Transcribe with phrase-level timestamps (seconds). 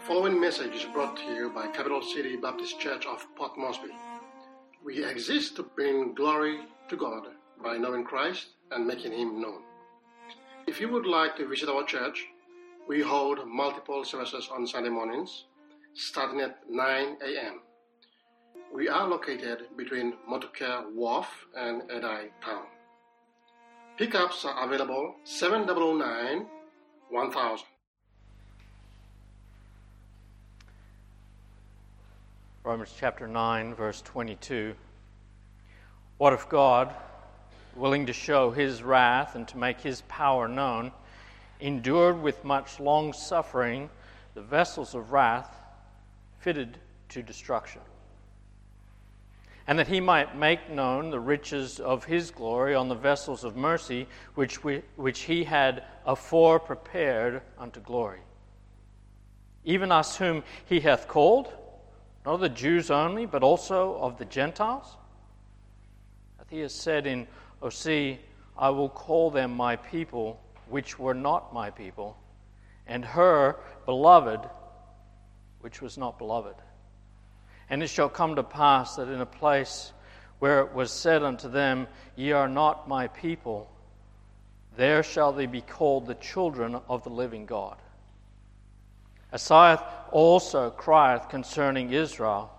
[0.00, 3.90] The following message is brought to you by Capital City Baptist Church of Port Moresby.
[4.82, 7.24] We exist to bring glory to God
[7.62, 9.60] by knowing Christ and making Him known.
[10.66, 12.24] If you would like to visit our church,
[12.88, 15.44] we hold multiple services on Sunday mornings,
[15.92, 17.60] starting at 9 a.m.
[18.74, 22.64] We are located between Motukea Wharf and Edai Town.
[23.98, 26.46] Pickups are available 709
[27.10, 27.66] 1000.
[32.70, 34.76] Romans chapter 9, verse 22.
[36.18, 36.94] What if God,
[37.74, 40.92] willing to show his wrath and to make his power known,
[41.58, 43.90] endured with much long suffering
[44.34, 45.52] the vessels of wrath
[46.38, 47.80] fitted to destruction?
[49.66, 53.56] And that he might make known the riches of his glory on the vessels of
[53.56, 58.20] mercy which, we, which he had afore prepared unto glory.
[59.64, 61.52] Even us whom he hath called,
[62.24, 64.96] not of the Jews only, but also of the Gentiles?
[66.38, 67.26] Hath he has said in
[67.62, 68.18] Osee,
[68.56, 72.16] I will call them my people, which were not my people,
[72.86, 74.48] and her beloved,
[75.60, 76.56] which was not beloved.
[77.70, 79.92] And it shall come to pass that in a place
[80.40, 83.70] where it was said unto them, Ye are not my people,
[84.76, 87.76] there shall they be called the children of the living God.
[89.32, 92.50] Isaiah also crieth concerning Israel,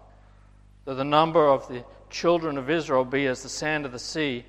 [0.86, 4.46] that the number of the children of Israel be as the sand of the sea,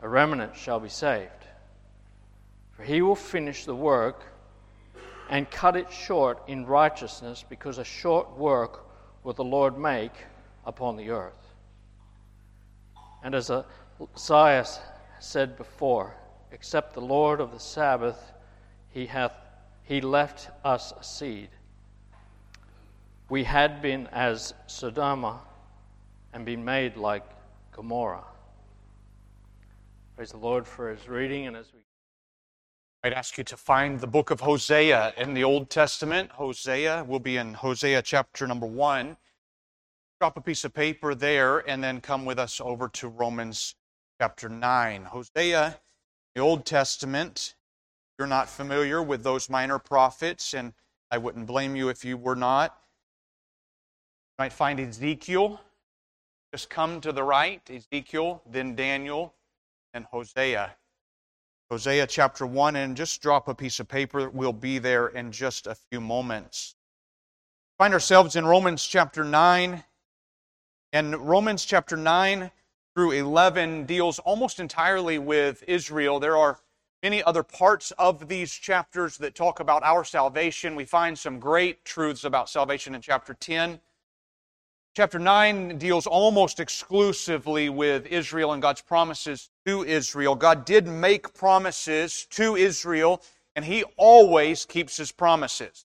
[0.00, 1.30] a remnant shall be saved.
[2.72, 4.24] For he will finish the work
[5.28, 8.86] and cut it short in righteousness, because a short work
[9.22, 10.12] will the Lord make
[10.64, 11.32] upon the earth.
[13.22, 14.66] And as Isaiah
[15.20, 16.14] said before,
[16.52, 18.32] except the Lord of the Sabaoth,
[18.88, 19.32] he hath
[19.82, 21.48] he left us a seed
[23.28, 25.26] we had been as Sodom
[26.32, 27.24] and been made like
[27.72, 28.24] Gomorrah.
[30.14, 31.80] Praise the Lord for his reading and as we
[33.02, 36.32] I'd ask you to find the book of Hosea in the Old Testament.
[36.32, 39.16] Hosea will be in Hosea chapter number 1.
[40.20, 43.76] Drop a piece of paper there and then come with us over to Romans
[44.20, 45.04] chapter 9.
[45.04, 45.78] Hosea,
[46.34, 47.54] the Old Testament.
[48.18, 50.72] You're not familiar with those minor prophets, and
[51.10, 52.76] I wouldn't blame you if you were not.
[54.38, 55.60] Might find Ezekiel.
[56.52, 59.34] Just come to the right, Ezekiel, then Daniel,
[59.94, 60.76] and Hosea.
[61.70, 64.28] Hosea chapter 1, and just drop a piece of paper.
[64.28, 66.76] We'll be there in just a few moments.
[67.78, 69.82] Find ourselves in Romans chapter 9.
[70.92, 72.50] And Romans chapter 9
[72.94, 76.20] through 11 deals almost entirely with Israel.
[76.20, 76.58] There are
[77.02, 80.76] many other parts of these chapters that talk about our salvation.
[80.76, 83.80] We find some great truths about salvation in chapter 10.
[84.96, 90.34] Chapter 9 deals almost exclusively with Israel and God's promises to Israel.
[90.34, 93.20] God did make promises to Israel,
[93.54, 95.84] and He always keeps His promises.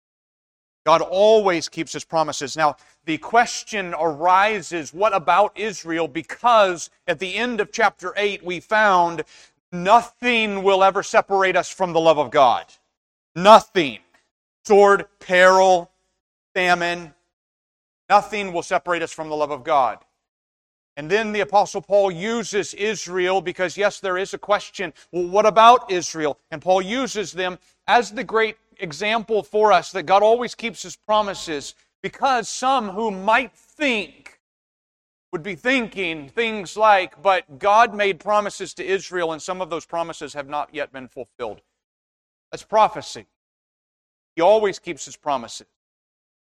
[0.85, 2.55] God always keeps His promises.
[2.55, 6.07] Now, the question arises what about Israel?
[6.07, 9.23] Because at the end of chapter 8, we found
[9.73, 12.63] nothing will ever separate us from the love of God.
[13.35, 13.99] Nothing.
[14.63, 15.91] Sword, peril,
[16.53, 17.13] famine,
[18.11, 19.99] Nothing will separate us from the love of God.
[20.97, 25.45] And then the Apostle Paul uses Israel because, yes, there is a question well, what
[25.45, 26.37] about Israel?
[26.51, 27.57] And Paul uses them
[27.87, 31.73] as the great example for us that God always keeps his promises
[32.03, 34.41] because some who might think
[35.31, 39.85] would be thinking things like, but God made promises to Israel, and some of those
[39.85, 41.61] promises have not yet been fulfilled.
[42.51, 43.25] That's prophecy.
[44.35, 45.67] He always keeps his promises.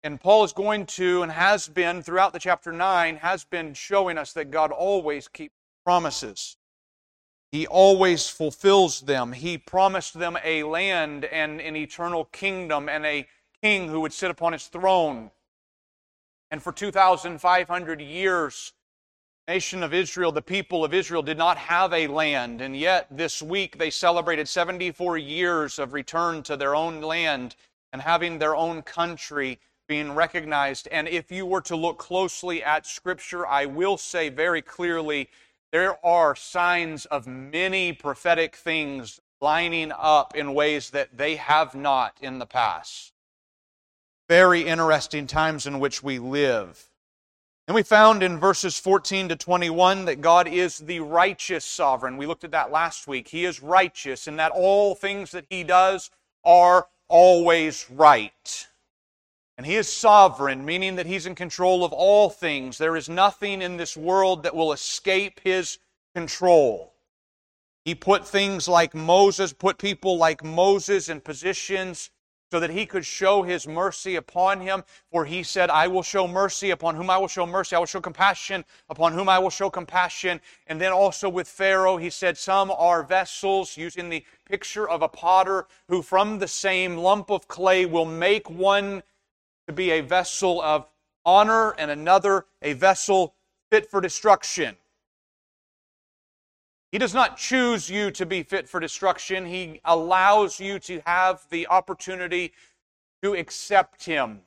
[0.05, 4.19] And Paul is going to and has been throughout the chapter 9 has been showing
[4.19, 5.55] us that God always keeps
[5.85, 6.57] promises.
[7.53, 9.33] He always fulfills them.
[9.33, 13.29] He promised them a land and an eternal kingdom and a
[13.63, 15.31] king who would sit upon his throne.
[16.51, 18.73] And for 2,500 years,
[19.47, 22.61] nation of Israel, the people of Israel, did not have a land.
[22.61, 27.55] And yet, this week, they celebrated 74 years of return to their own land
[27.93, 30.89] and having their own country being recognized.
[30.91, 35.29] And if you were to look closely at Scripture, I will say very clearly
[35.73, 42.17] there are signs of many prophetic things lining up in ways that they have not
[42.21, 43.13] in the past.
[44.29, 46.89] Very interesting times in which we live.
[47.69, 52.17] And we found in verses 14 to 21 that God is the righteous sovereign.
[52.17, 53.29] We looked at that last week.
[53.29, 56.11] He is righteous, and that all things that He does
[56.45, 58.69] are always right.
[59.57, 62.79] And he is sovereign, meaning that he's in control of all things.
[62.79, 65.79] There is nothing in this world that will escape his
[66.15, 66.95] control.
[67.85, 72.11] He put things like Moses, put people like Moses in positions
[72.53, 74.85] so that he could show his mercy upon him.
[75.11, 77.75] For he said, I will show mercy upon whom I will show mercy.
[77.75, 80.39] I will show compassion upon whom I will show compassion.
[80.67, 85.09] And then also with Pharaoh, he said, Some are vessels, using the picture of a
[85.09, 89.03] potter who from the same lump of clay will make one
[89.67, 90.87] to be a vessel of
[91.25, 93.35] honor and another a vessel
[93.71, 94.77] fit for destruction.
[96.91, 99.47] He does not choose you to be fit for destruction.
[99.47, 102.53] He allows you to have the opportunity
[103.23, 104.43] to accept him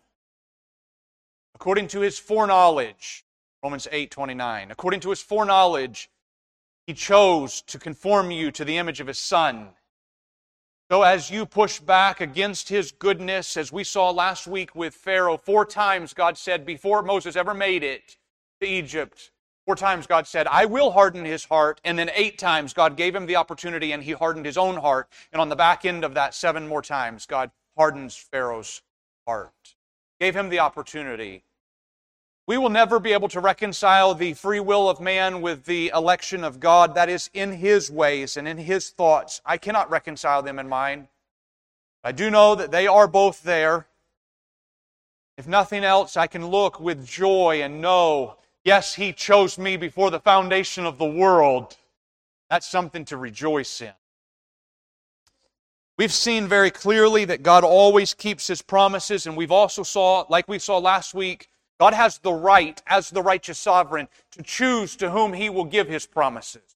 [1.55, 3.25] according to his foreknowledge.
[3.63, 4.69] Romans 8 29.
[4.69, 6.11] According to his foreknowledge,
[6.85, 9.69] he chose to conform you to the image of his son.
[10.91, 15.37] So, as you push back against his goodness, as we saw last week with Pharaoh,
[15.37, 18.17] four times God said, before Moses ever made it
[18.61, 19.31] to Egypt,
[19.65, 21.81] Four times God said, I will harden his heart.
[21.83, 25.09] And then eight times God gave him the opportunity and he hardened his own heart.
[25.33, 28.83] And on the back end of that, seven more times, God hardens Pharaoh's
[29.25, 29.75] heart.
[30.19, 31.44] Gave him the opportunity.
[32.47, 36.43] We will never be able to reconcile the free will of man with the election
[36.43, 36.95] of God.
[36.95, 39.41] That is in his ways and in his thoughts.
[39.45, 41.07] I cannot reconcile them in mine.
[42.03, 43.87] I do know that they are both there.
[45.37, 50.09] If nothing else, I can look with joy and know Yes, He chose me before
[50.09, 51.77] the foundation of the world.
[52.49, 53.93] That's something to rejoice in.
[55.97, 60.47] We've seen very clearly that God always keeps His promises, and we've also saw, like
[60.47, 61.47] we saw last week,
[61.79, 65.87] God has the right, as the righteous sovereign, to choose to whom He will give
[65.87, 66.75] His promises.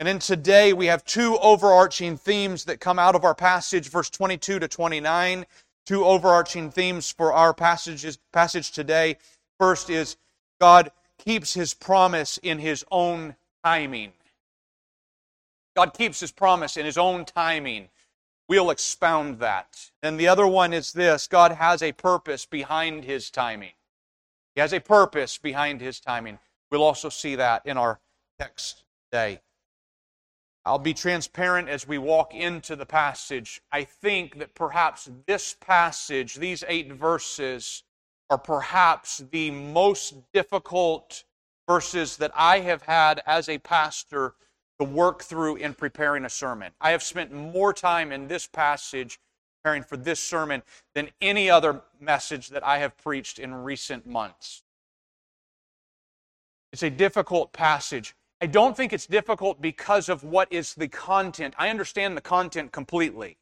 [0.00, 4.10] And in today, we have two overarching themes that come out of our passage, verse
[4.10, 5.46] 22 to 29.
[5.86, 9.16] Two overarching themes for our passages, passage today.
[9.58, 10.16] First is
[10.60, 14.12] God keeps his promise in his own timing.
[15.76, 17.88] God keeps his promise in his own timing.
[18.48, 19.90] We'll expound that.
[20.02, 23.72] And the other one is this God has a purpose behind his timing.
[24.54, 26.38] He has a purpose behind his timing.
[26.70, 28.00] We'll also see that in our
[28.38, 29.40] text today.
[30.64, 33.60] I'll be transparent as we walk into the passage.
[33.72, 37.82] I think that perhaps this passage, these eight verses,
[38.30, 41.24] are perhaps the most difficult
[41.68, 44.34] verses that I have had as a pastor
[44.78, 46.72] to work through in preparing a sermon.
[46.80, 49.18] I have spent more time in this passage
[49.62, 50.62] preparing for this sermon
[50.94, 54.62] than any other message that I have preached in recent months.
[56.72, 58.14] It's a difficult passage.
[58.40, 61.54] I don't think it's difficult because of what is the content.
[61.58, 63.36] I understand the content completely.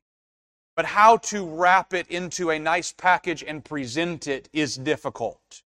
[0.76, 5.62] But how to wrap it into a nice package and present it is difficult.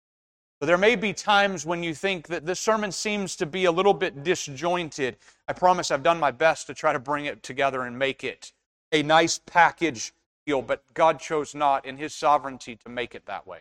[0.60, 3.72] So there may be times when you think that this sermon seems to be a
[3.72, 5.16] little bit disjointed.
[5.48, 8.52] I promise I've done my best to try to bring it together and make it
[8.92, 10.12] a nice package
[10.46, 13.60] deal, but God chose not in His sovereignty to make it that way.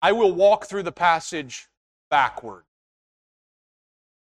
[0.00, 1.68] I will walk through the passage
[2.10, 2.64] backward.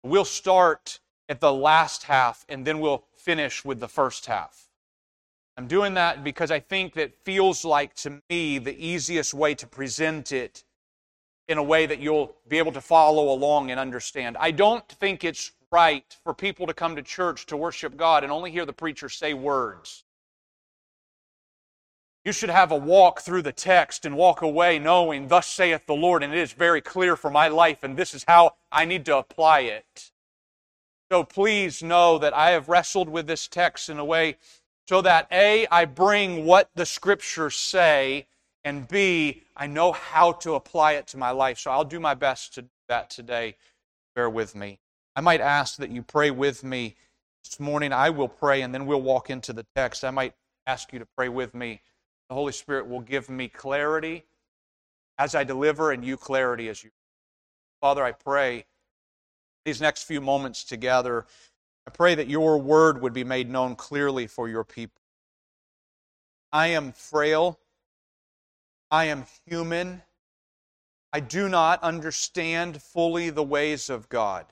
[0.02, 4.68] We'll start at the last half and then we'll finish with the first half.
[5.56, 9.66] I'm doing that because I think that feels like to me the easiest way to
[9.66, 10.64] present it
[11.48, 14.36] in a way that you'll be able to follow along and understand.
[14.40, 18.32] I don't think it's right for people to come to church to worship God and
[18.32, 20.04] only hear the preacher say words.
[22.24, 25.94] You should have a walk through the text and walk away knowing, Thus saith the
[25.94, 29.06] Lord, and it is very clear for my life, and this is how I need
[29.06, 30.10] to apply it.
[31.10, 34.36] So please know that I have wrestled with this text in a way
[34.86, 38.26] so that A, I bring what the scriptures say,
[38.64, 41.58] and B, I know how to apply it to my life.
[41.58, 43.56] So I'll do my best to do that today.
[44.14, 44.78] Bear with me.
[45.16, 46.96] I might ask that you pray with me
[47.44, 47.92] this morning.
[47.92, 50.04] I will pray, and then we'll walk into the text.
[50.04, 50.34] I might
[50.66, 51.80] ask you to pray with me.
[52.30, 54.24] The Holy Spirit will give me clarity
[55.18, 56.90] as I deliver, and you clarity as you.
[57.82, 58.64] Father, I pray
[59.66, 61.26] these next few moments together
[61.86, 65.00] I pray that your word would be made known clearly for your people.
[66.52, 67.58] I am frail.
[68.92, 70.02] I am human.
[71.12, 74.46] I do not understand fully the ways of God.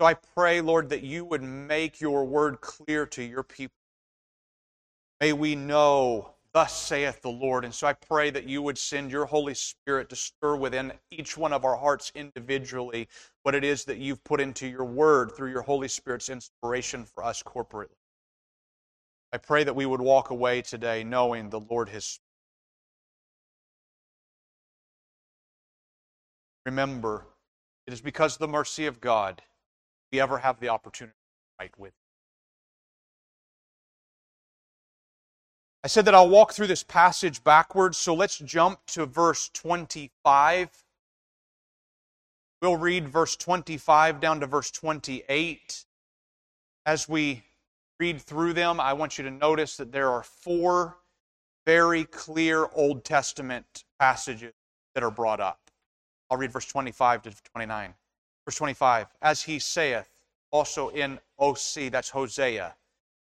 [0.00, 3.77] So I pray, Lord, that you would make your word clear to your people.
[5.20, 7.64] May we know, thus saith the Lord.
[7.64, 11.36] And so I pray that you would send your Holy Spirit to stir within each
[11.36, 13.08] one of our hearts individually
[13.42, 17.24] what it is that you've put into your word through your Holy Spirit's inspiration for
[17.24, 17.96] us corporately.
[19.32, 22.20] I pray that we would walk away today knowing the Lord has
[26.64, 27.26] Remember,
[27.86, 29.40] it is because of the mercy of God
[30.12, 31.94] we ever have the opportunity to fight with.
[35.88, 40.68] I said that I'll walk through this passage backwards, so let's jump to verse 25.
[42.60, 45.86] We'll read verse 25 down to verse 28.
[46.84, 47.42] As we
[47.98, 50.98] read through them, I want you to notice that there are four
[51.64, 54.52] very clear Old Testament passages
[54.94, 55.70] that are brought up.
[56.30, 57.94] I'll read verse 25 to 29.
[58.44, 60.10] Verse 25 As he saith,
[60.50, 62.74] also in Osee, that's Hosea,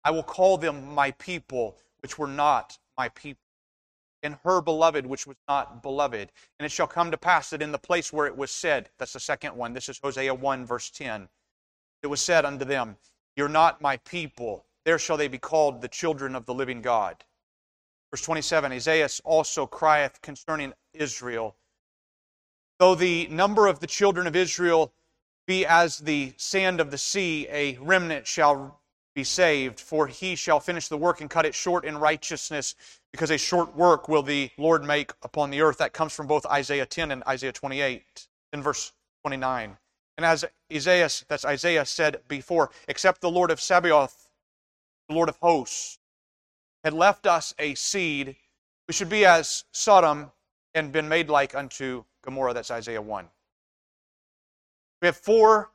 [0.04, 3.40] I will call them my people, which were not my people,
[4.22, 6.30] and her beloved, which was not beloved.
[6.58, 9.14] And it shall come to pass that in the place where it was said, that's
[9.14, 11.28] the second one, this is Hosea 1, verse 10,
[12.02, 12.96] it was said unto them,
[13.36, 17.24] You're not my people, there shall they be called the children of the living God.
[18.10, 21.56] Verse 27 Isaiah also crieth concerning Israel,
[22.78, 24.92] Though the number of the children of Israel
[25.46, 28.81] be as the sand of the sea, a remnant shall
[29.14, 32.74] be saved, for he shall finish the work and cut it short in righteousness,
[33.12, 35.78] because a short work will the Lord make upon the earth.
[35.78, 38.92] That comes from both Isaiah 10 and Isaiah 28, in verse
[39.24, 39.76] 29.
[40.16, 44.30] And as Isaiah, that's Isaiah said before, except the Lord of Sabaoth,
[45.08, 45.98] the Lord of hosts,
[46.84, 48.36] had left us a seed,
[48.88, 50.32] we should be as Sodom
[50.74, 52.54] and been made like unto Gomorrah.
[52.54, 53.28] That's Isaiah 1.
[55.00, 55.70] We have four,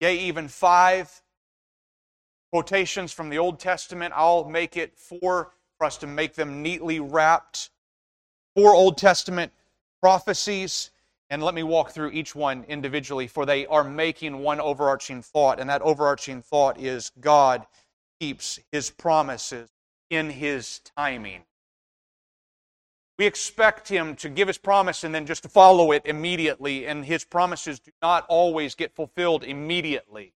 [0.00, 1.22] yea, even five
[2.54, 4.14] quotations from the Old Testament.
[4.16, 7.70] I'll make it four for us to make them neatly wrapped.
[8.54, 9.50] Four Old Testament
[10.00, 10.92] prophecies.
[11.30, 15.58] And let me walk through each one individually, for they are making one overarching thought.
[15.58, 17.66] And that overarching thought is God
[18.20, 19.68] keeps his promises
[20.08, 21.42] in his timing.
[23.18, 27.04] We expect him to give his promise and then just to follow it immediately, and
[27.04, 30.33] his promises do not always get fulfilled immediately.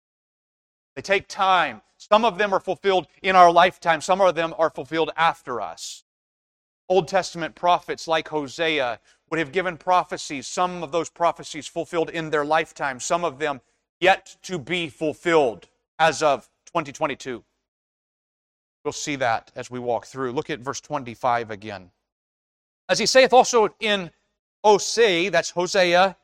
[0.97, 1.83] They take time.
[1.97, 6.03] Some of them are fulfilled in our lifetime, some of them are fulfilled after us.
[6.89, 8.99] Old Testament prophets like Hosea
[9.29, 13.61] would have given prophecies, some of those prophecies fulfilled in their lifetime, some of them
[13.99, 15.67] yet to be fulfilled
[15.99, 17.43] as of 2022.
[18.83, 20.31] We'll see that as we walk through.
[20.31, 21.91] Look at verse 25 again.
[22.89, 24.09] As he saith also in
[24.63, 26.17] Hosea, that's Hosea,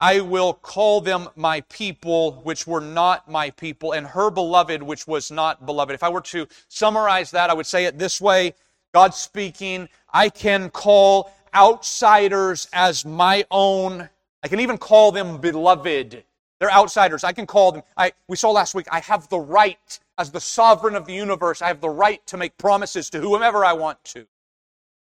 [0.00, 5.06] I will call them my people, which were not my people, and her beloved, which
[5.06, 5.94] was not beloved.
[5.94, 8.54] If I were to summarize that, I would say it this way
[8.92, 14.08] God speaking, I can call outsiders as my own.
[14.42, 16.24] I can even call them beloved.
[16.58, 17.24] They're outsiders.
[17.24, 17.82] I can call them.
[17.96, 21.62] I, we saw last week, I have the right, as the sovereign of the universe,
[21.62, 24.26] I have the right to make promises to whomever I want to.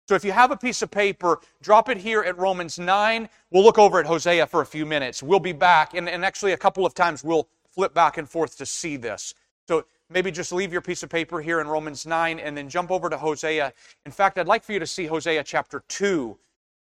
[0.07, 3.27] So if you have a piece of paper, drop it here at Romans 9.
[3.49, 5.23] We'll look over at Hosea for a few minutes.
[5.23, 8.55] We'll be back, and, and actually, a couple of times we'll flip back and forth
[8.57, 9.33] to see this.
[9.67, 12.91] So maybe just leave your piece of paper here in Romans 9 and then jump
[12.91, 13.73] over to Hosea.
[14.05, 16.37] In fact, I'd like for you to see Hosea chapter 2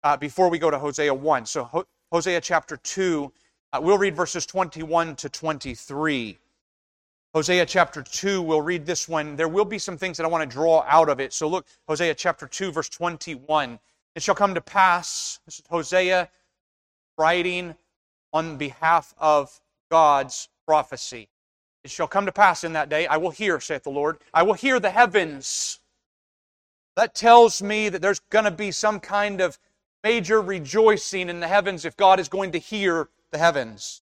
[0.03, 1.45] uh, before we go to Hosea 1.
[1.47, 3.33] So, Ho- Hosea chapter 2,
[3.73, 6.37] uh, we'll read verses 21 to 23.
[7.33, 9.35] Hosea chapter 2, we'll read this one.
[9.35, 11.33] There will be some things that I want to draw out of it.
[11.33, 13.79] So look, Hosea chapter 2, verse 21.
[14.15, 16.29] It shall come to pass, this is Hosea
[17.17, 17.75] writing
[18.33, 19.59] on behalf of
[19.91, 21.29] God's prophecy.
[21.83, 24.43] It shall come to pass in that day, I will hear, saith the Lord, I
[24.43, 25.79] will hear the heavens.
[26.95, 29.59] That tells me that there's going to be some kind of
[30.03, 34.01] major rejoicing in the heavens if God is going to hear the heavens.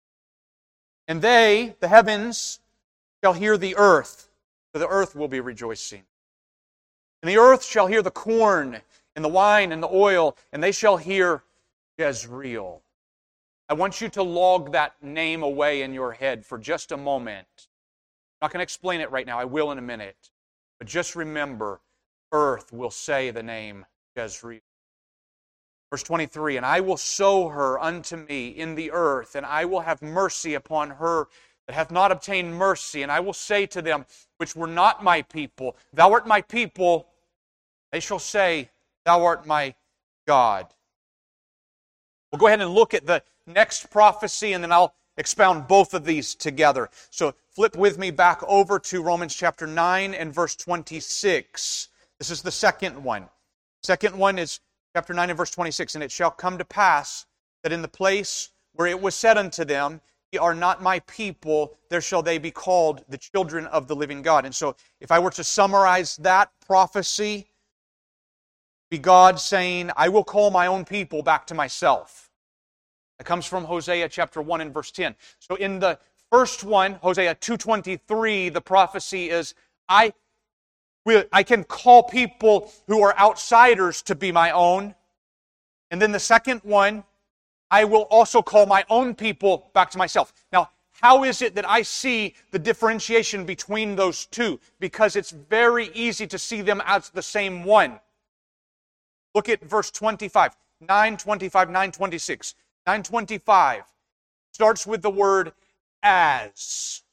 [1.07, 2.59] And they, the heavens,
[3.23, 4.29] shall hear the earth,
[4.71, 6.03] for the earth will be rejoicing.
[7.21, 8.81] And the earth shall hear the corn
[9.15, 11.43] and the wine and the oil, and they shall hear
[11.97, 12.81] Jezreel.
[13.67, 17.47] I want you to log that name away in your head for just a moment.
[18.41, 20.31] I'm not going to explain it right now, I will in a minute.
[20.79, 21.81] But just remember,
[22.31, 23.85] earth will say the name
[24.15, 24.61] Jezreel.
[25.91, 29.81] Verse 23 And I will sow her unto me in the earth, and I will
[29.81, 31.27] have mercy upon her
[31.69, 33.03] that hath not obtained mercy.
[33.03, 34.07] And I will say to them,
[34.38, 37.09] which were not my people, Thou art my people.
[37.91, 38.71] They shall say,
[39.05, 39.75] Thou art my
[40.25, 40.65] God.
[42.31, 46.05] We'll go ahead and look at the next prophecy, and then I'll expound both of
[46.05, 46.89] these together.
[47.11, 51.89] So flip with me back over to Romans chapter 9 and verse 26.
[52.17, 53.29] This is the second one.
[53.83, 54.59] Second one is
[54.95, 55.93] chapter 9 and verse 26.
[55.93, 57.27] And it shall come to pass
[57.61, 60.01] that in the place where it was said unto them,
[60.38, 64.45] are not my people, there shall they be called the children of the living God.
[64.45, 67.48] And so, if I were to summarize that prophecy,
[68.89, 72.29] be God saying, I will call my own people back to myself.
[73.19, 75.15] It comes from Hosea chapter 1 and verse 10.
[75.39, 76.00] So in the
[76.31, 79.53] first one, Hosea 2:23, the prophecy is
[79.88, 80.13] I
[81.05, 84.95] will I can call people who are outsiders to be my own.
[85.91, 87.03] And then the second one,
[87.71, 90.33] I will also call my own people back to myself.
[90.51, 90.69] Now,
[91.01, 94.59] how is it that I see the differentiation between those two?
[94.79, 97.99] Because it's very easy to see them as the same one.
[99.33, 102.55] Look at verse 25, 925, 926.
[102.85, 103.83] 925
[104.51, 105.53] starts with the word
[106.03, 107.03] as.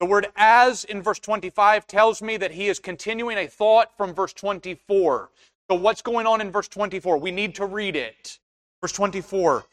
[0.00, 4.14] The word as in verse 25 tells me that he is continuing a thought from
[4.14, 5.30] verse 24.
[5.70, 7.18] So, what's going on in verse 24?
[7.18, 8.40] We need to read it.
[8.82, 9.64] Verse 24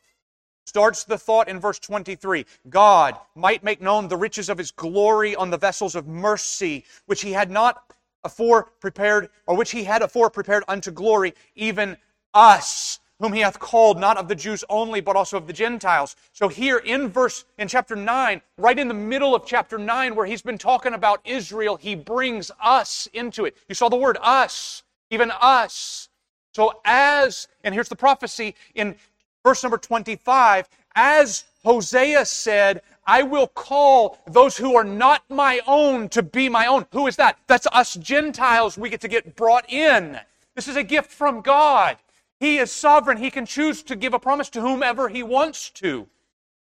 [0.68, 5.36] starts the thought in verse 23 God might make known the riches of his glory
[5.36, 7.92] on the vessels of mercy, which he had not
[8.24, 11.98] afore prepared, or which he had afore prepared unto glory, even
[12.36, 16.16] us, whom he hath called, not of the Jews only, but also of the Gentiles.
[16.32, 20.28] So here in verse, in chapter 9, right in the middle of chapter 9, where
[20.28, 23.58] he's been talking about Israel, he brings us into it.
[23.68, 26.09] You saw the word us, even us.
[26.53, 28.96] So as, and here's the prophecy in
[29.44, 36.10] verse number 25, as Hosea said, I will call those who are not my own
[36.10, 36.86] to be my own.
[36.91, 37.38] Who is that?
[37.48, 38.77] That's us Gentiles.
[38.77, 40.20] We get to get brought in.
[40.56, 41.98] This is a gift from God.
[42.39, 43.18] He is sovereign.
[43.18, 46.08] He can choose to give a promise to whomever he wants to.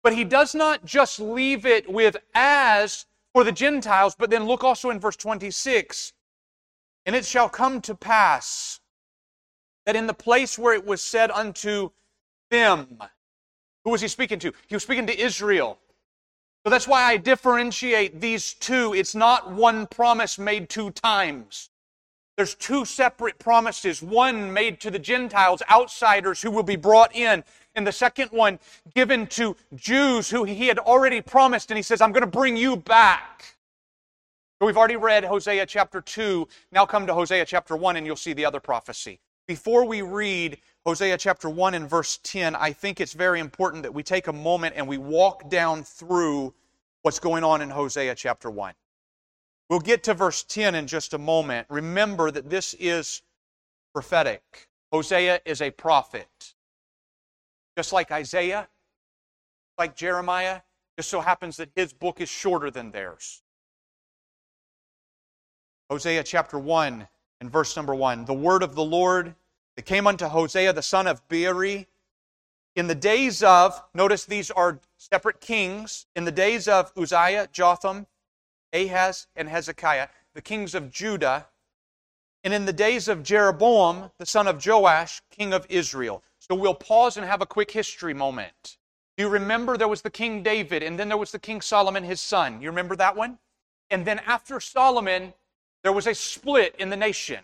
[0.03, 4.63] But he does not just leave it with as for the Gentiles, but then look
[4.63, 6.13] also in verse 26.
[7.07, 8.81] And it shall come to pass
[9.87, 11.91] that in the place where it was said unto
[12.51, 12.99] them.
[13.85, 14.53] Who was he speaking to?
[14.67, 15.79] He was speaking to Israel.
[16.65, 18.95] So that's why I differentiate these two.
[18.95, 21.69] It's not one promise made two times.
[22.37, 27.45] There's two separate promises one made to the Gentiles, outsiders who will be brought in,
[27.75, 28.59] and the second one
[28.95, 32.57] given to Jews who he had already promised, and he says, I'm going to bring
[32.57, 33.57] you back.
[34.59, 36.49] So we've already read Hosea chapter 2.
[36.73, 39.21] Now come to Hosea chapter 1, and you'll see the other prophecy.
[39.47, 43.93] Before we read Hosea chapter 1 and verse 10, I think it's very important that
[43.93, 46.55] we take a moment and we walk down through
[47.03, 48.73] what's going on in Hosea chapter 1.
[49.69, 51.67] We'll get to verse 10 in just a moment.
[51.69, 53.23] Remember that this is
[53.93, 54.69] prophetic.
[54.93, 56.55] Hosea is a prophet.
[57.77, 58.69] Just like Isaiah,
[59.77, 60.61] like Jeremiah,
[60.97, 63.43] just so happens that his book is shorter than theirs.
[65.91, 67.09] Hosea chapter 1
[67.45, 68.25] and verse number 1.
[68.25, 69.35] The word of the Lord
[69.77, 71.87] that came unto Hosea the son of Beeri
[72.75, 78.07] in the days of, notice these are separate kings, in the days of Uzziah, Jotham,
[78.73, 81.47] Ahaz, and Hezekiah, the kings of Judah,
[82.43, 86.23] and in the days of Jeroboam, the son of Joash, king of Israel.
[86.39, 88.79] So we'll pause and have a quick history moment.
[89.19, 92.05] Do you remember there was the King David, and then there was the King Solomon,
[92.05, 92.63] his son?
[92.63, 93.39] You remember that one?
[93.91, 95.35] And then after Solomon,
[95.85, 97.41] there was a split in the nation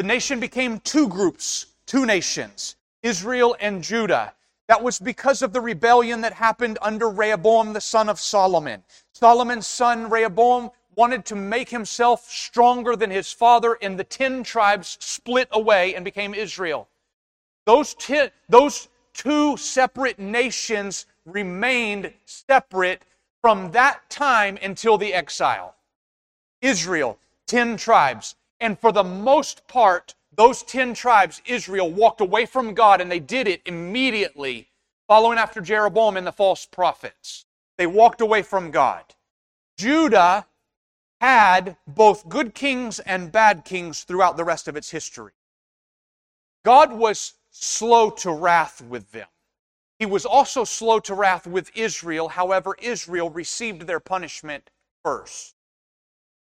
[0.00, 4.32] the nation became two groups, two nations, Israel and Judah.
[4.66, 8.82] That was because of the rebellion that happened under Rehoboam, the son of Solomon.
[9.12, 14.96] Solomon's son, Rehoboam, wanted to make himself stronger than his father, and the ten tribes
[15.00, 16.88] split away and became Israel.
[17.66, 23.02] Those, ten, those two separate nations remained separate
[23.42, 25.74] from that time until the exile.
[26.62, 27.18] Israel,
[27.50, 28.36] ten tribes.
[28.60, 33.18] And for the most part, those 10 tribes, Israel, walked away from God and they
[33.18, 34.68] did it immediately
[35.08, 37.44] following after Jeroboam and the false prophets.
[37.76, 39.02] They walked away from God.
[39.76, 40.46] Judah
[41.20, 45.32] had both good kings and bad kings throughout the rest of its history.
[46.64, 49.26] God was slow to wrath with them.
[49.98, 52.28] He was also slow to wrath with Israel.
[52.28, 54.70] However, Israel received their punishment
[55.02, 55.54] first.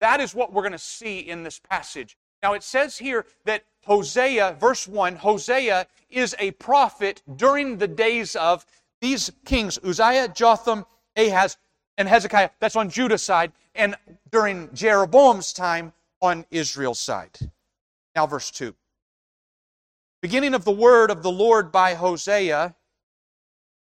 [0.04, 2.18] That is what we're going to see in this passage.
[2.42, 8.36] Now, it says here that Hosea, verse 1, Hosea is a prophet during the days
[8.36, 8.66] of
[9.00, 10.86] these kings, Uzziah, Jotham,
[11.16, 11.56] Ahaz,
[11.98, 12.50] and Hezekiah.
[12.60, 13.54] That's on Judah's side.
[13.76, 13.96] And
[14.30, 17.40] during Jeroboam's time on Israel's side.
[18.14, 18.76] Now, verse 2.
[20.22, 22.76] Beginning of the word of the Lord by Hosea,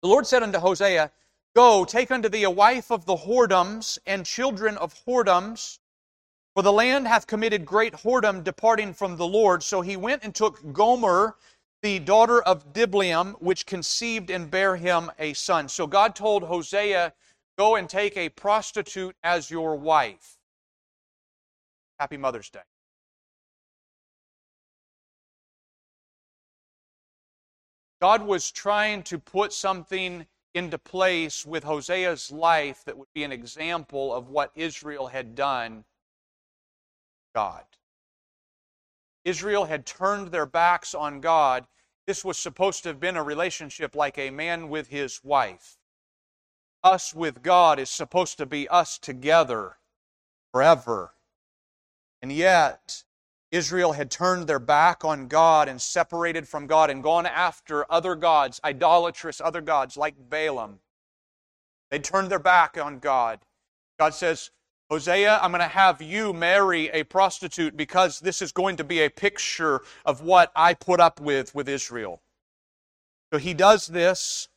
[0.04, 1.12] the Lord said unto Hosea,
[1.56, 5.80] Go, take unto thee a wife of the whoredoms and children of whoredoms
[6.56, 9.63] for the land hath committed great whoredom, departing from the Lord.
[9.63, 11.36] So he went and took Gomer,
[11.82, 15.68] the daughter of Diblaim, which conceived and bare him a son.
[15.68, 17.13] So God told Hosea,
[17.58, 20.38] Go and take a prostitute as your wife.
[22.00, 22.62] Happy Mother's Day.
[28.02, 33.32] God was trying to put something into place with Hosea's life that would be an
[33.32, 35.86] example of what Israel had done.
[37.34, 37.63] God.
[39.26, 41.65] Israel had turned their backs on God.
[42.06, 45.78] This was supposed to have been a relationship like a man with his wife.
[46.84, 49.78] Us with God is supposed to be us together
[50.52, 51.13] forever.
[52.22, 53.04] And yet,
[53.52, 58.15] Israel had turned their back on God and separated from God and gone after other
[58.15, 60.80] gods, idolatrous other gods like Balaam.
[61.91, 63.39] They turned their back on God.
[64.00, 64.52] God says,
[64.89, 69.02] Hosea, I'm going to have you marry a prostitute because this is going to be
[69.02, 72.22] a picture of what I put up with with Israel.
[73.32, 74.50] So he does this.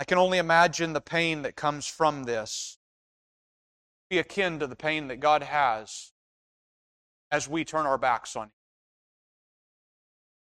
[0.00, 2.78] I can only imagine the pain that comes from this.
[4.10, 6.12] Be akin to the pain that God has
[7.30, 8.52] as we turn our backs on Him.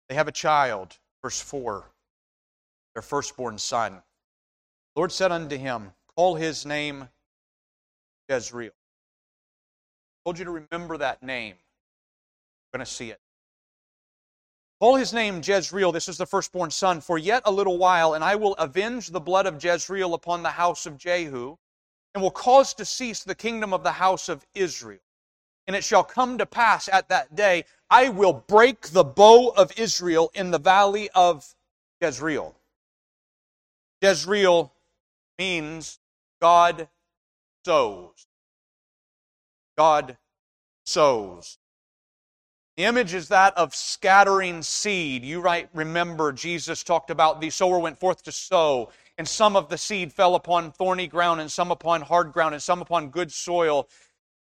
[0.10, 1.86] They have a child, verse 4,
[2.96, 4.02] their firstborn son.
[4.96, 7.10] The Lord said unto him, Call his name
[8.28, 8.72] Jezreel.
[10.30, 11.56] Told you to remember that name.
[12.72, 13.20] We're going to see it.
[14.80, 15.92] Call his name Jezreel.
[15.92, 17.02] This is the firstborn son.
[17.02, 20.52] For yet a little while, and I will avenge the blood of Jezreel upon the
[20.52, 21.58] house of Jehu,
[22.14, 25.00] and will cause to cease the kingdom of the house of Israel.
[25.66, 29.72] And it shall come to pass at that day, I will break the bow of
[29.80, 31.56] Israel in the valley of
[32.04, 32.56] Jezreel.
[34.04, 34.72] Jezreel
[35.40, 35.98] means
[36.40, 36.88] God
[37.66, 38.28] sows.
[39.80, 40.18] God
[40.86, 41.58] sows.
[42.76, 45.24] The image is that of scattering seed.
[45.24, 49.70] You right remember Jesus talked about the sower went forth to sow, and some of
[49.70, 53.32] the seed fell upon thorny ground, and some upon hard ground, and some upon good
[53.32, 53.88] soil.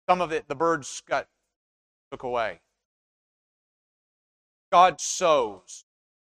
[0.08, 1.28] Some of it the birds got
[2.10, 2.62] took away.
[4.72, 5.84] God sows.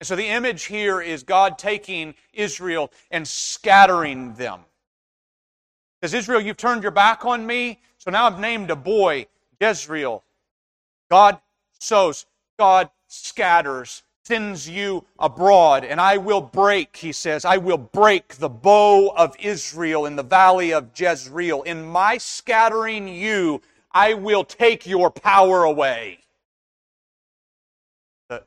[0.01, 4.61] And so the image here is God taking Israel and scattering them.
[6.01, 9.27] Because Israel, you've turned your back on me, so now I've named a boy
[9.61, 10.25] Jezreel.
[11.11, 11.39] God
[11.79, 12.27] sows,
[12.59, 18.49] God scatters, sends you abroad, and I will break, he says, I will break the
[18.49, 21.63] bow of Israel in the valley of Jezreel.
[21.63, 26.19] In my scattering you, I will take your power away.
[28.29, 28.45] The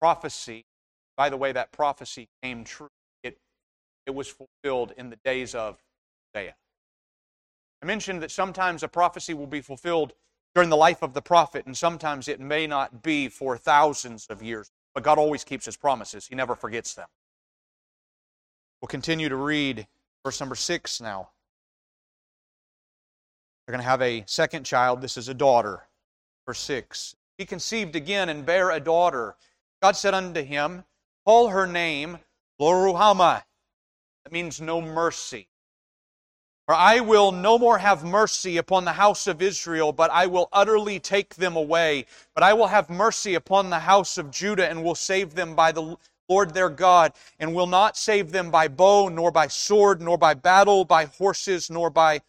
[0.00, 0.66] prophecy,
[1.16, 2.90] by the way, that prophecy came true.
[3.22, 3.38] It,
[4.04, 5.82] it was fulfilled in the days of
[6.36, 6.56] Isaiah.
[7.82, 10.14] I mentioned that sometimes a prophecy will be fulfilled
[10.54, 14.42] during the life of the prophet, and sometimes it may not be for thousands of
[14.42, 14.70] years.
[14.94, 17.08] But God always keeps his promises, he never forgets them.
[18.80, 19.86] We'll continue to read
[20.24, 21.30] verse number six now.
[23.66, 25.00] They're going to have a second child.
[25.00, 25.88] This is a daughter.
[26.46, 27.16] Verse 6.
[27.36, 29.34] He conceived again and bare a daughter.
[29.82, 30.84] God said unto him,
[31.24, 32.18] Call her name
[32.60, 33.42] Loruhamah.
[34.24, 35.48] That means no mercy.
[36.66, 40.48] For I will no more have mercy upon the house of Israel, but I will
[40.52, 42.06] utterly take them away.
[42.34, 45.70] But I will have mercy upon the house of Judah, and will save them by
[45.70, 45.96] the
[46.28, 50.34] Lord their God, and will not save them by bow, nor by sword, nor by
[50.34, 52.20] battle, by horses, nor by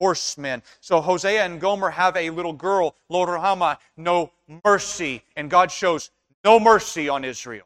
[0.00, 0.60] horsemen.
[0.80, 4.32] So Hosea and Gomer have a little girl, Loruhamah, no
[4.64, 6.10] mercy, and God shows
[6.44, 7.64] no mercy on Israel.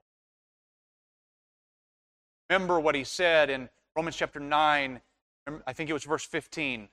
[2.51, 5.01] Remember what he said in Romans chapter 9
[5.66, 6.88] I think it was verse 15.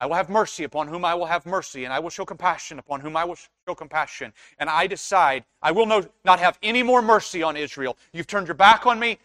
[0.00, 2.78] I will have mercy upon whom I will have mercy, and I will show compassion
[2.78, 4.32] upon whom I will show compassion.
[4.58, 7.96] And I decide I will no, not have any more mercy on Israel.
[8.12, 9.18] You've turned your back on me.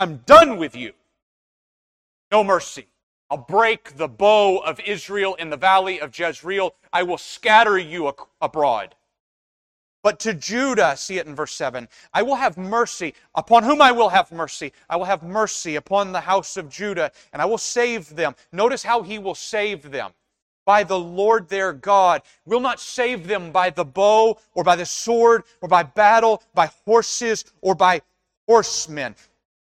[0.00, 0.92] I'm done with you.
[2.30, 2.88] No mercy.
[3.30, 6.74] I'll break the bow of Israel in the valley of Jezreel.
[6.92, 8.94] I will scatter you abroad.
[10.02, 13.14] But to Judah, see it in verse 7, I will have mercy.
[13.34, 14.72] Upon whom I will have mercy?
[14.88, 18.34] I will have mercy upon the house of Judah, and I will save them.
[18.52, 20.12] Notice how he will save them.
[20.64, 22.22] By the Lord their God.
[22.44, 26.70] Will not save them by the bow, or by the sword, or by battle, by
[26.84, 28.02] horses, or by
[28.46, 29.16] horsemen.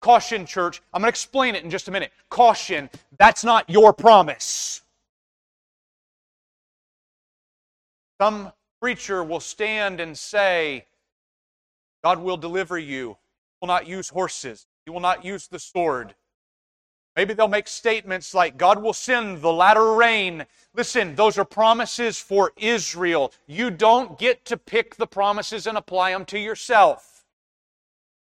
[0.02, 0.82] Caution, church.
[0.94, 2.12] I'm going to explain it in just a minute.
[2.30, 4.82] Caution, that's not your promise.
[8.22, 8.52] Some
[8.86, 10.86] preacher will stand and say,
[12.04, 13.18] God will deliver you.
[13.18, 14.68] He will not use horses.
[14.86, 16.14] He will not use the sword.
[17.16, 20.46] Maybe they'll make statements like, God will send the latter rain.
[20.76, 23.34] Listen, those are promises for Israel.
[23.48, 27.26] You don't get to pick the promises and apply them to yourself.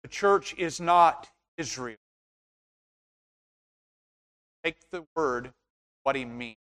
[0.04, 1.28] The church is not
[1.58, 1.96] Israel.
[4.62, 5.52] Take the word,
[6.04, 6.54] what he means.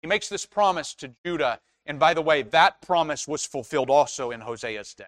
[0.00, 1.58] He makes this promise to Judah
[1.88, 5.04] and by the way, that promise was fulfilled also in Hosea's day.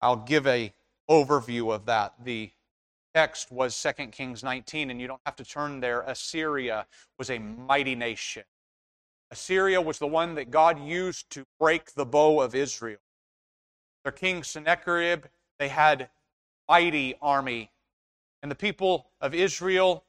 [0.00, 0.72] I'll give a
[1.10, 2.14] overview of that.
[2.24, 2.50] The
[3.14, 6.00] text was 2 Kings 19, and you don't have to turn there.
[6.00, 6.86] Assyria
[7.18, 8.44] was a mighty nation.
[9.30, 12.98] Assyria was the one that God used to break the bow of Israel.
[14.04, 15.26] Their king Sennacherib,
[15.58, 16.08] they had
[16.66, 17.72] mighty army.
[18.42, 20.04] And the people of Israel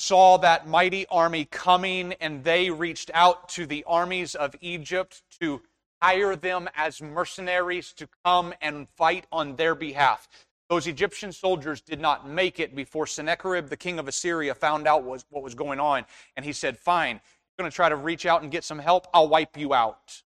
[0.00, 5.60] saw that mighty army coming, and they reached out to the armies of Egypt to
[6.02, 10.26] hire them as mercenaries to come and fight on their behalf.
[10.70, 15.02] Those Egyptian soldiers did not make it before Sennacherib, the king of Assyria, found out
[15.02, 16.06] what was going on.
[16.36, 19.06] And he said, Fine, you're going to try to reach out and get some help.
[19.12, 20.22] I'll wipe you out.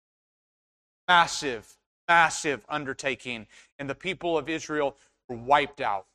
[1.08, 3.48] Massive, massive undertaking.
[3.80, 6.06] And the people of Israel were wiped out.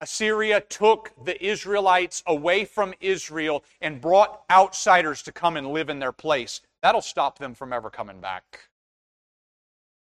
[0.00, 5.98] Assyria took the Israelites away from Israel and brought outsiders to come and live in
[5.98, 6.62] their place.
[6.82, 8.70] That'll stop them from ever coming back.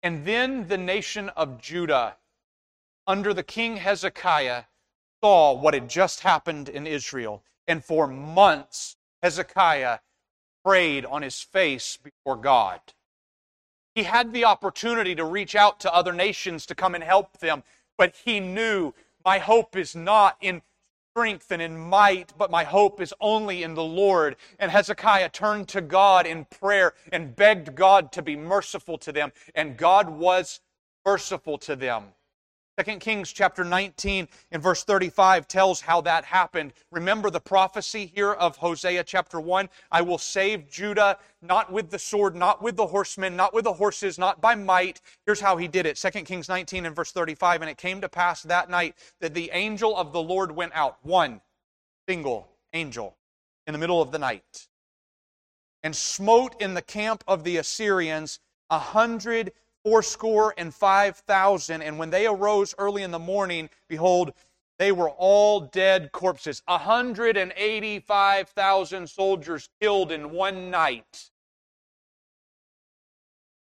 [0.02, 2.16] And then the nation of Judah
[3.06, 4.64] under the king Hezekiah
[5.22, 7.42] saw what had just happened in Israel.
[7.66, 10.00] And for months, Hezekiah
[10.64, 12.80] prayed on his face before God.
[13.94, 17.62] He had the opportunity to reach out to other nations to come and help them,
[17.96, 18.92] but he knew
[19.26, 20.62] my hope is not in
[21.10, 24.36] strength and in might, but my hope is only in the Lord.
[24.60, 29.32] And Hezekiah turned to God in prayer and begged God to be merciful to them,
[29.56, 30.60] and God was
[31.04, 32.04] merciful to them.
[32.84, 36.74] 2 Kings chapter 19 and verse 35 tells how that happened.
[36.90, 41.98] Remember the prophecy here of Hosea chapter 1 I will save Judah not with the
[41.98, 45.00] sword, not with the horsemen, not with the horses, not by might.
[45.24, 48.10] Here's how he did it 2 Kings 19 and verse 35 And it came to
[48.10, 51.40] pass that night that the angel of the Lord went out, one
[52.06, 53.16] single angel,
[53.66, 54.68] in the middle of the night,
[55.82, 59.52] and smote in the camp of the Assyrians a hundred
[59.86, 61.82] fourscore and five thousand.
[61.82, 64.32] And when they arose early in the morning, behold,
[64.80, 66.60] they were all dead corpses.
[66.66, 71.30] A hundred and eighty-five thousand soldiers killed in one night.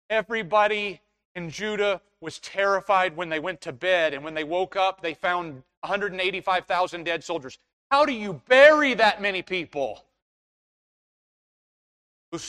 [0.09, 1.01] Everybody
[1.35, 5.13] in Judah was terrified when they went to bed, and when they woke up, they
[5.13, 7.59] found 185,000 dead soldiers.
[7.91, 10.05] How do you bury that many people?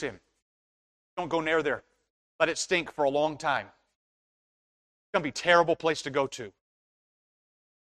[0.01, 0.19] Him.
[1.15, 1.83] Don't go near there.
[2.39, 3.65] Let it stink for a long time.
[3.65, 6.51] It's going to be a terrible place to go to.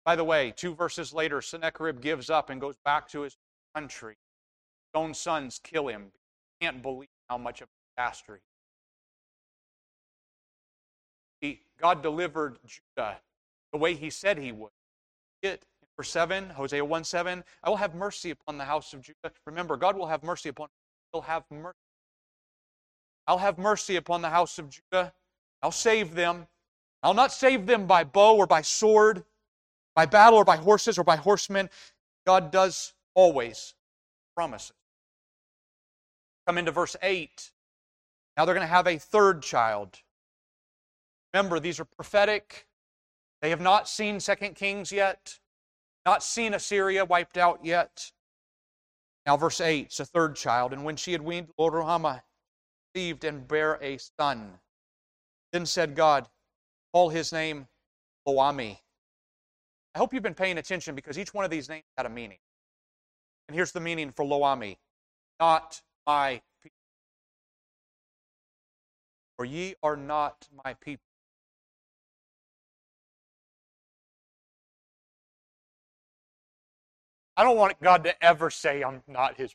[0.04, 3.36] By the way, two verses later, Sennacherib gives up and goes back to his
[3.74, 4.14] country.
[4.14, 6.12] His own sons kill him.
[6.60, 8.40] Can't believe how much of a disaster
[11.40, 11.58] he is.
[11.80, 13.18] God delivered Judah
[13.72, 14.70] the way he said he would.
[15.42, 15.64] It
[15.96, 19.32] verse 7, Hosea 1 7, I will have mercy upon the house of Judah.
[19.46, 20.68] Remember, God will have mercy upon
[21.12, 21.76] he'll have mercy
[23.28, 25.12] I'll have mercy upon the house of Judah.
[25.62, 26.46] I'll save them.
[27.02, 29.22] I'll not save them by bow or by sword,
[29.94, 31.68] by battle or by horses or by horsemen.
[32.26, 33.74] God does always
[34.34, 34.72] promises.
[36.46, 37.52] Come into verse 8.
[38.36, 39.98] Now they're going to have a third child.
[41.34, 42.66] Remember, these are prophetic.
[43.42, 45.38] They have not seen Second Kings yet,
[46.06, 48.10] not seen Assyria wiped out yet.
[49.26, 50.72] Now, verse 8, it's a third child.
[50.72, 52.22] And when she had weaned Lo-ruhamah,
[52.98, 54.58] conceived and bare a son.
[55.52, 56.28] Then said God,
[56.92, 57.68] Call his name
[58.26, 58.78] Lo-ammi.
[59.94, 62.38] I hope you've been paying attention because each one of these names had a meaning.
[63.46, 64.78] And here's the meaning for Lo-ammi
[65.38, 66.74] not my people.
[69.36, 71.04] For ye are not my people.
[77.36, 79.54] I don't want God to ever say I'm not his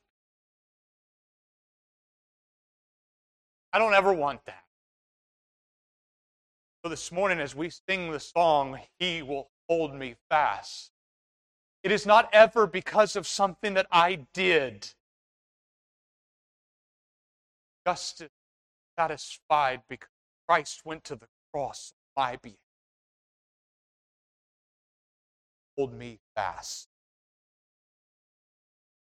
[3.74, 4.64] I don't ever want that.
[6.86, 10.92] So this morning, as we sing the song, He will hold me fast,
[11.84, 14.88] it is not ever because of something that I did.
[17.86, 18.30] Justice
[18.98, 20.10] satisfied because
[20.48, 22.58] Christ went to the cross on my behalf.
[25.78, 26.88] Hold me fast.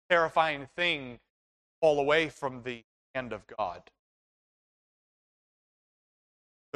[0.09, 1.19] Terrifying thing
[1.81, 2.83] fall away from the
[3.15, 3.81] hand of God.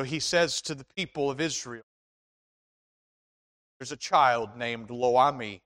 [0.01, 1.83] So he says to the people of Israel,
[3.77, 5.59] There's a child named Lo-ammi,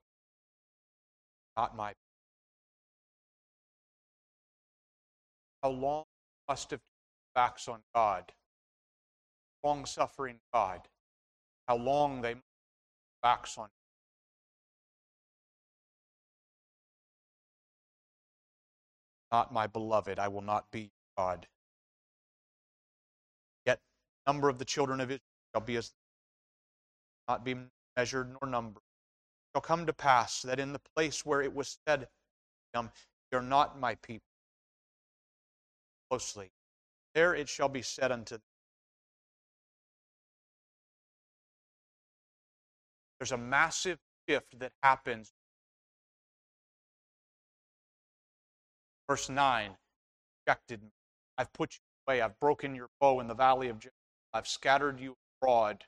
[1.56, 1.94] not my.
[5.62, 6.04] How long
[6.46, 6.80] must have
[7.34, 8.30] backs on God,
[9.64, 10.82] long suffering God,
[11.66, 12.34] how long they
[13.22, 13.70] backs on
[19.32, 21.46] not my beloved, I will not be God
[24.26, 25.20] number of the children of Israel
[25.54, 25.92] shall be as
[27.28, 27.56] not be
[27.96, 28.82] measured nor numbered.
[28.82, 32.08] It shall come to pass that in the place where it was said,
[33.32, 34.26] You're not my people,
[36.10, 36.50] closely,
[37.14, 38.42] there it shall be said unto them,
[43.18, 45.32] There's a massive shift that happens.
[49.08, 49.70] Verse 9
[50.46, 50.90] rejected me.
[51.38, 52.20] I've put you away.
[52.20, 53.92] I've broken your bow in the valley of Jezreel.
[54.36, 55.84] I've scattered you abroad.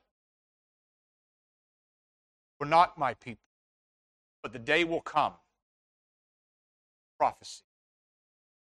[2.59, 3.45] We're not my people.
[4.43, 5.35] But the day will come.
[7.19, 7.63] Prophecy.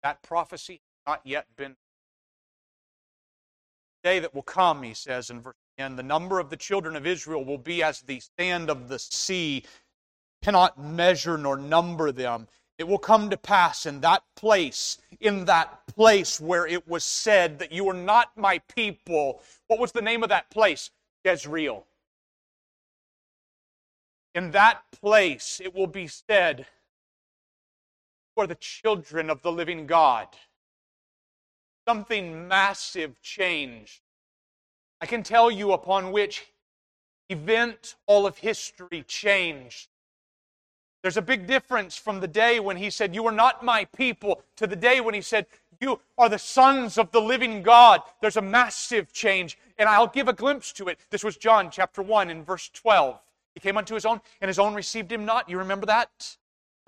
[0.04, 1.76] That prophecy has not yet been.
[4.04, 6.96] The day that will come, he says in verse 10, the number of the children
[6.96, 9.64] of Israel will be as the sand of the sea,
[10.44, 12.48] cannot measure nor number them.
[12.84, 17.58] It will come to pass in that place, in that place where it was said
[17.60, 19.42] that you are not my people.
[19.68, 20.90] What was the name of that place?
[21.24, 21.86] Jezreel.
[24.36, 26.66] In that place, it will be said,
[28.36, 30.28] for the children of the living God.
[31.88, 34.02] Something massive changed.
[35.00, 36.48] I can tell you upon which
[37.30, 39.88] event all of history changed.
[41.04, 44.42] There's a big difference from the day when he said, You are not my people,
[44.56, 45.46] to the day when he said,
[45.82, 48.02] You are the sons of the living God.
[48.22, 50.98] There's a massive change, and I'll give a glimpse to it.
[51.10, 53.20] This was John chapter 1 in verse 12.
[53.54, 55.50] He came unto his own, and his own received him not.
[55.50, 56.38] You remember that?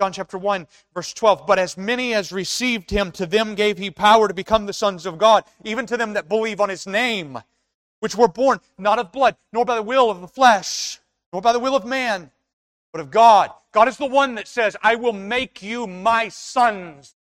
[0.00, 1.46] John chapter 1, verse 12.
[1.46, 5.04] But as many as received him, to them gave he power to become the sons
[5.04, 7.38] of God, even to them that believe on his name,
[8.00, 11.00] which were born not of blood, nor by the will of the flesh,
[11.34, 12.30] nor by the will of man
[12.92, 13.50] but of God.
[13.72, 17.14] God is the one that says, I will make you my sons.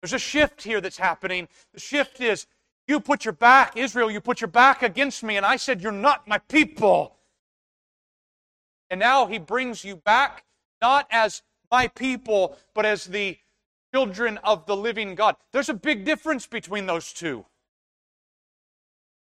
[0.00, 1.48] There's a shift here that's happening.
[1.74, 2.46] The shift is,
[2.86, 5.92] you put your back, Israel, you put your back against me, and I said, You're
[5.92, 7.16] not my people.
[8.90, 10.44] And now he brings you back,
[10.82, 13.38] not as my people, but as the
[13.94, 15.36] children of the living God.
[15.52, 17.46] There's a big difference between those two.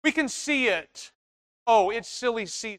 [0.03, 1.13] We can see it.
[1.67, 2.79] Oh, it's silly season.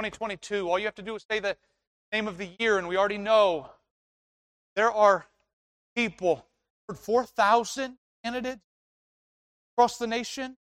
[0.00, 0.70] 2022.
[0.70, 1.56] All you have to do is say the
[2.12, 3.70] name of the year, and we already know
[4.74, 5.26] there are
[5.94, 6.46] people,
[6.92, 8.62] 4,000 candidates
[9.74, 10.56] across the nation.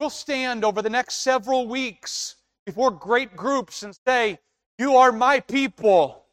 [0.00, 4.40] We'll stand over the next several weeks before great groups and say,
[4.78, 6.24] You are my people.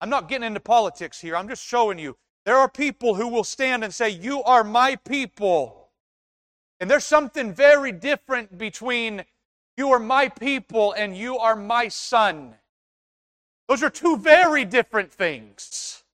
[0.00, 1.36] I'm not getting into politics here.
[1.36, 2.16] I'm just showing you.
[2.46, 5.83] There are people who will stand and say, You are my people.
[6.80, 9.24] And there's something very different between
[9.76, 12.54] you are my people and you are my son.
[13.68, 16.04] Those are two very different things.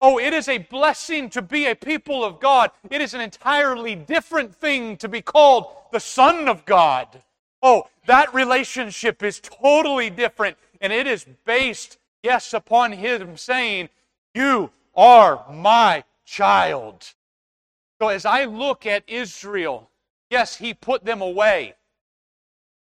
[0.00, 2.70] Oh, it is a blessing to be a people of God.
[2.90, 7.22] It is an entirely different thing to be called the Son of God.
[7.62, 10.58] Oh, that relationship is totally different.
[10.80, 13.88] And it is based, yes, upon Him saying,
[14.34, 17.14] You are my child.
[18.00, 19.88] So as I look at Israel,
[20.30, 21.74] Yes, he put them away,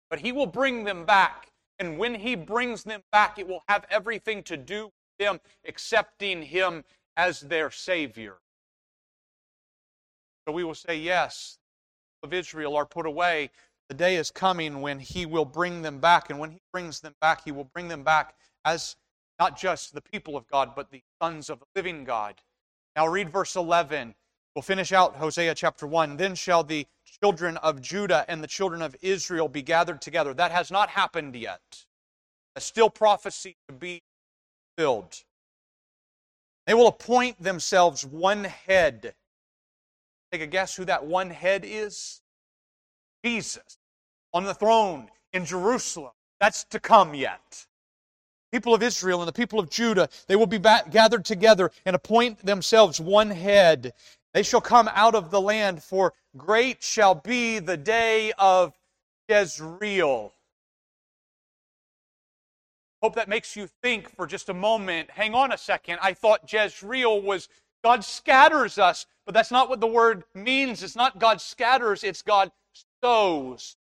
[0.09, 1.51] but he will bring them back.
[1.79, 6.41] And when he brings them back, it will have everything to do with them accepting
[6.41, 6.83] him
[7.15, 8.37] as their Savior.
[10.47, 11.59] So we will say, Yes,
[12.23, 13.51] of Israel are put away.
[13.89, 16.29] The day is coming when he will bring them back.
[16.29, 18.95] And when he brings them back, he will bring them back as
[19.39, 22.41] not just the people of God, but the sons of the living God.
[22.95, 24.15] Now read verse 11.
[24.57, 26.17] We'll finish out Hosea chapter 1.
[26.17, 26.87] Then shall the
[27.21, 30.33] children of Judah and the children of Israel be gathered together.
[30.33, 31.85] That has not happened yet.
[32.55, 34.01] A still prophecy to be
[34.75, 35.15] filled.
[36.65, 39.13] They will appoint themselves one head.
[40.31, 42.23] Take a guess who that one head is?
[43.23, 43.77] Jesus
[44.33, 46.13] on the throne in Jerusalem.
[46.41, 47.67] That's to come yet.
[48.51, 52.43] People of Israel and the people of Judah, they will be gathered together and appoint
[52.43, 53.93] themselves one head.
[54.37, 58.77] They shall come out of the land, for great shall be the day of
[59.27, 60.31] Jezreel.
[63.01, 65.09] Hope that makes you think for just a moment.
[65.09, 65.97] Hang on a second.
[66.03, 67.49] I thought Jezreel was
[67.83, 70.83] God scatters us, but that's not what the word means.
[70.83, 72.51] It's not God scatters, it's God
[73.01, 73.75] sows.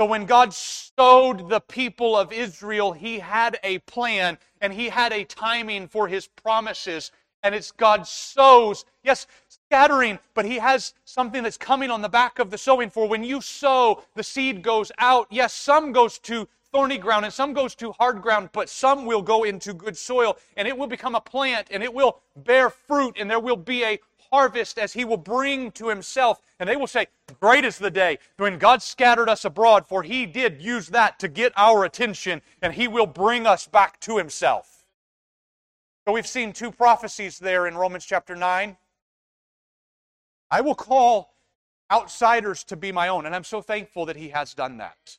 [0.00, 5.12] So when God sowed the people of Israel, He had a plan and He had
[5.12, 7.12] a timing for His promises
[7.42, 8.84] and it's God sows.
[9.02, 9.26] Yes,
[9.70, 12.90] scattering, but He has something that's coming on the back of the sowing.
[12.90, 15.28] For when you sow, the seed goes out.
[15.30, 19.22] Yes, some goes to thorny ground and some goes to hard ground, but some will
[19.22, 23.16] go into good soil and it will become a plant and it will bear fruit
[23.18, 24.00] and there will be a
[24.32, 26.40] harvest as he will bring to himself.
[26.58, 27.06] And they will say,
[27.40, 31.28] Great is the day when God scattered us abroad, for he did use that to
[31.28, 34.84] get our attention, and he will bring us back to himself.
[36.06, 38.76] So we've seen two prophecies there in Romans chapter 9.
[40.50, 41.34] I will call
[41.90, 45.18] outsiders to be my own, and I'm so thankful that he has done that.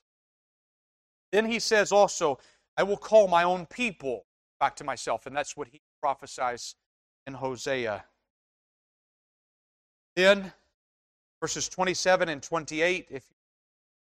[1.32, 2.40] Then he says also,
[2.78, 4.26] I will call my own people
[4.60, 6.76] back to myself, and that's what he prophesies
[7.28, 8.04] in Hosea.
[10.16, 10.52] Then,
[11.42, 13.36] verses 27 and 28, if you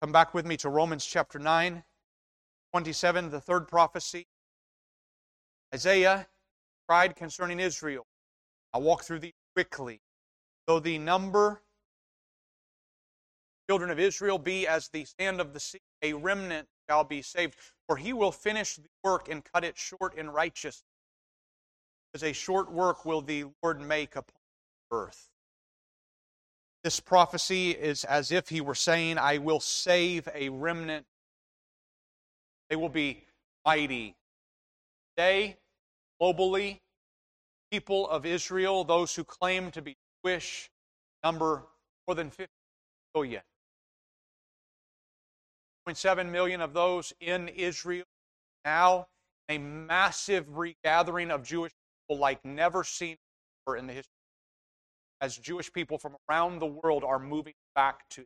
[0.01, 1.84] come back with me to Romans chapter 9,
[2.74, 4.28] 27, the third prophecy.
[5.74, 6.28] Isaiah
[6.88, 8.05] cried concerning Israel.
[8.74, 10.01] I'll walk through these quickly.
[10.68, 11.61] Though the number
[13.70, 17.55] children of Israel be as the sand of the sea, a remnant shall be saved.
[17.88, 20.84] For he will finish the work and cut it short in righteousness.
[22.13, 24.39] As a short work will the Lord make upon
[24.91, 25.30] earth.
[26.84, 31.05] This prophecy is as if he were saying, I will save a remnant.
[32.70, 33.26] They will be
[33.66, 34.16] mighty.
[35.18, 35.57] They,
[36.22, 36.80] globally,
[37.72, 40.71] people of Israel, those who claim to be Jewish,
[41.23, 41.63] number
[42.07, 42.47] more than 50
[43.13, 43.41] billion.
[45.88, 48.05] 1.7 million of those in Israel
[48.63, 49.05] now,
[49.49, 51.71] a massive regathering of Jewish
[52.07, 53.17] people like never seen
[53.59, 54.09] before in the history.
[55.21, 58.26] As Jewish people from around the world are moving back to.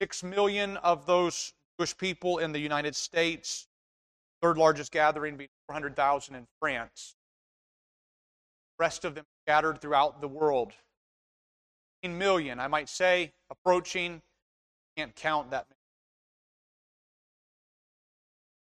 [0.00, 3.66] Six million of those Jewish people in the United States,
[4.40, 7.16] third largest gathering being 400,000 in France.
[8.78, 10.72] The rest of them scattered throughout the world.
[12.02, 14.22] 15 million, I might say, approaching,
[14.96, 15.78] can't count that many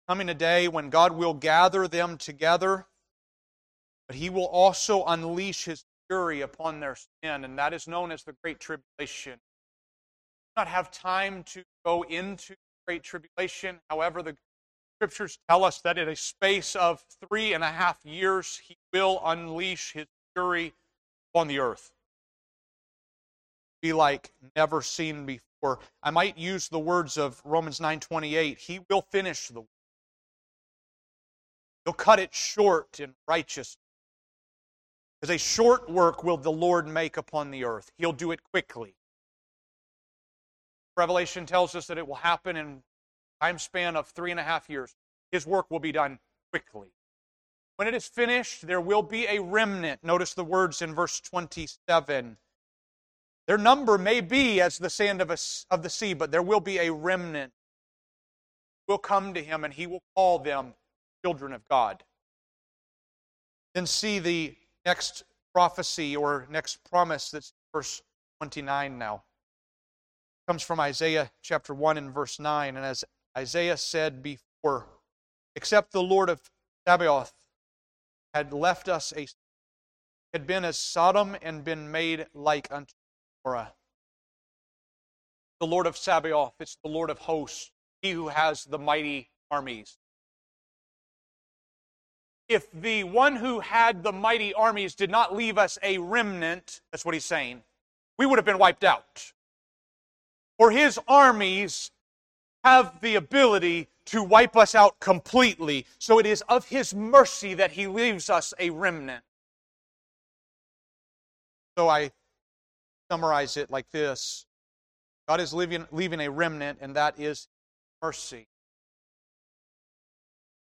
[0.09, 2.87] coming a day when God will gather them together,
[4.07, 8.23] but He will also unleash His fury upon their sin, and that is known as
[8.23, 9.41] the Great Tribulation.
[10.57, 12.55] not have time to go into
[12.87, 13.81] Great Tribulation.
[13.89, 14.37] However, the
[14.99, 19.21] Scriptures tell us that in a space of three and a half years, He will
[19.25, 20.75] unleash His fury
[21.33, 21.91] upon the earth.
[23.83, 25.79] Be like never seen before.
[26.03, 28.59] I might use the words of Romans 9:28.
[28.59, 29.69] He will finish the work.
[31.85, 33.79] He'll cut it short in righteousness.
[35.21, 37.91] Because a short work will the Lord make upon the earth.
[37.99, 38.95] He'll do it quickly.
[40.97, 42.83] Revelation tells us that it will happen in
[43.41, 44.95] time span of three and a half years.
[45.33, 46.19] His work will be done
[46.53, 46.89] quickly.
[47.77, 50.05] When it is finished, there will be a remnant.
[50.05, 52.37] Notice the words in verse 27.
[53.47, 55.37] Their number may be as the sand of, a,
[55.71, 57.53] of the sea, but there will be a remnant.
[58.87, 60.75] Will come to him, and he will call them
[61.25, 62.05] children of God.
[63.75, 64.55] Then see the
[64.87, 68.03] next prophecy or next promise that's verse
[68.41, 69.15] 29 now.
[69.17, 72.77] It comes from Isaiah chapter 1 and verse 9.
[72.77, 73.05] And as
[73.37, 74.87] Isaiah said before,
[75.57, 76.41] except the Lord of
[76.87, 77.33] Sabaoth
[78.35, 79.27] had left us a
[80.33, 82.93] had been as Sodom and been made like unto
[83.45, 83.73] Gomorrah.
[85.61, 87.71] The Lord of Sabaoth, it's the Lord of hosts,
[88.03, 89.97] he who has the mighty armies
[92.49, 97.05] if the one who had the mighty armies did not leave us a remnant, that's
[97.05, 97.63] what he's saying,
[98.19, 99.33] we would have been wiped out.
[100.59, 101.91] For his armies
[102.63, 105.87] have the ability to wipe us out completely.
[105.99, 109.25] So it is of his mercy that he leaves us a remnant.
[111.77, 112.13] So I
[113.11, 114.47] summarize it like this.
[115.29, 117.49] God is leaving, leaving a remnant, and that is
[118.03, 118.47] mercy.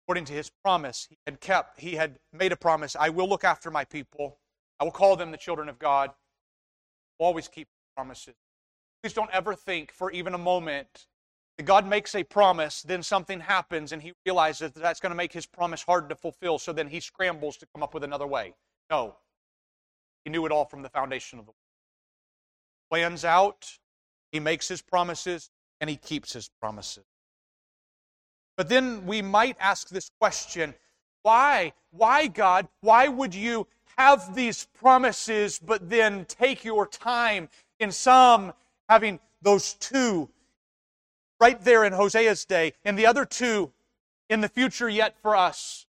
[0.04, 3.44] According to his promise he had kept he had made a promise i will look
[3.44, 4.38] after my people.
[4.80, 6.10] I will call them the children of god.
[7.18, 8.34] Always keep promises.
[9.02, 11.06] Please don't ever think for even a moment
[11.64, 15.32] god makes a promise then something happens and he realizes that that's going to make
[15.32, 18.54] his promise hard to fulfill so then he scrambles to come up with another way
[18.90, 19.16] no
[20.24, 21.56] he knew it all from the foundation of the world
[22.90, 23.78] plans out
[24.32, 25.50] he makes his promises
[25.80, 27.04] and he keeps his promises
[28.56, 30.74] but then we might ask this question
[31.22, 31.72] why?
[31.90, 32.68] Why, God?
[32.80, 37.48] Why would you have these promises, but then take your time
[37.80, 38.52] in some
[38.88, 40.28] having those two
[41.40, 43.72] right there in Hosea's day, and the other two
[44.28, 45.86] in the future yet for us?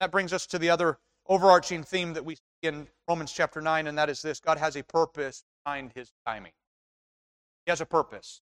[0.00, 3.86] That brings us to the other overarching theme that we see in Romans chapter 9,
[3.86, 6.52] and that is this God has a purpose behind his timing.
[7.66, 8.40] He has a purpose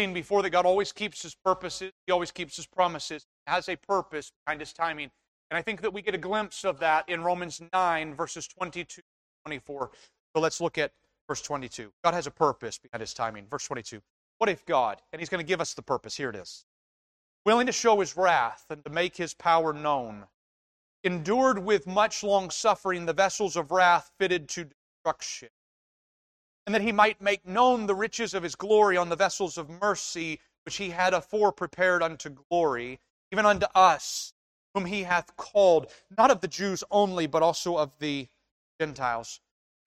[0.00, 3.76] seen before that God always keeps his purposes, he always keeps his promises, has a
[3.76, 5.10] purpose behind his timing.
[5.50, 9.02] And I think that we get a glimpse of that in Romans 9, verses 22
[9.44, 9.90] 24.
[10.34, 10.92] So let's look at
[11.28, 11.92] verse 22.
[12.04, 13.46] God has a purpose behind his timing.
[13.50, 14.00] Verse 22.
[14.40, 16.64] What if God, and he's going to give us the purpose, here it is,
[17.44, 20.28] willing to show his wrath and to make his power known,
[21.04, 25.50] endured with much long suffering the vessels of wrath fitted to destruction,
[26.64, 29.68] and that he might make known the riches of his glory on the vessels of
[29.68, 32.98] mercy which he had afore prepared unto glory,
[33.32, 34.32] even unto us,
[34.72, 38.26] whom he hath called, not of the Jews only, but also of the
[38.80, 39.38] Gentiles.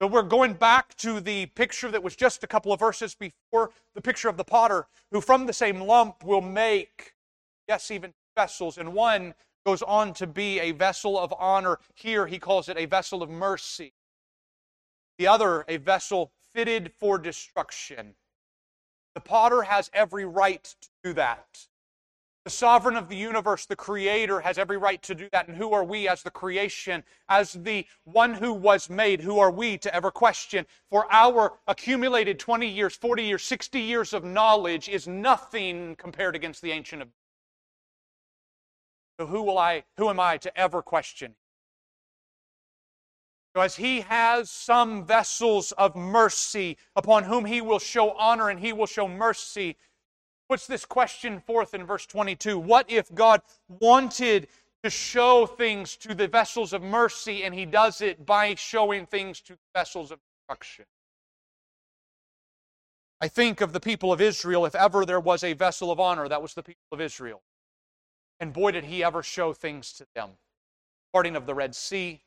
[0.02, 3.72] So we're going back to the picture that was just a couple of verses before
[3.96, 7.14] the picture of the potter, who from the same lump will make,
[7.68, 9.34] yes, even vessels, and one
[9.66, 11.80] goes on to be a vessel of honor.
[11.96, 13.94] Here he calls it a vessel of mercy.
[15.18, 18.16] The other, a vessel fitted for destruction.
[19.16, 21.68] The potter has every right to do that.
[22.44, 25.48] The sovereign of the universe, the creator, has every right to do that.
[25.48, 29.22] And who are we as the creation, as the one who was made?
[29.22, 30.66] Who are we to ever question?
[30.90, 36.62] For our accumulated 20 years, 40 years, 60 years of knowledge is nothing compared against
[36.62, 37.08] the ancient of.
[39.20, 41.36] So who will I, who am I to ever question?
[43.56, 48.60] So as he has some vessels of mercy upon whom he will show honor and
[48.60, 49.78] he will show mercy,
[50.50, 54.48] puts this question forth in verse 22 What if God wanted
[54.84, 59.42] to show things to the vessels of mercy and he does it by showing things
[59.42, 60.86] to vessels of destruction?
[63.22, 64.66] I think of the people of Israel.
[64.66, 67.42] If ever there was a vessel of honor, that was the people of Israel.
[68.40, 70.32] And boy, did he ever show things to them.
[71.14, 72.22] Parting of the Red Sea,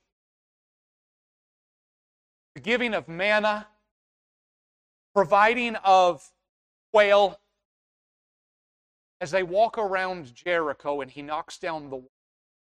[2.54, 3.66] the giving of manna,
[5.14, 6.32] providing of
[6.92, 7.38] quail
[9.20, 12.10] as they walk around Jericho and he knocks down the wall.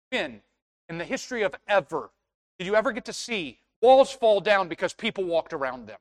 [0.10, 0.42] When,
[0.88, 2.10] in the history of ever,
[2.58, 6.00] did you ever get to see walls fall down because people walked around them?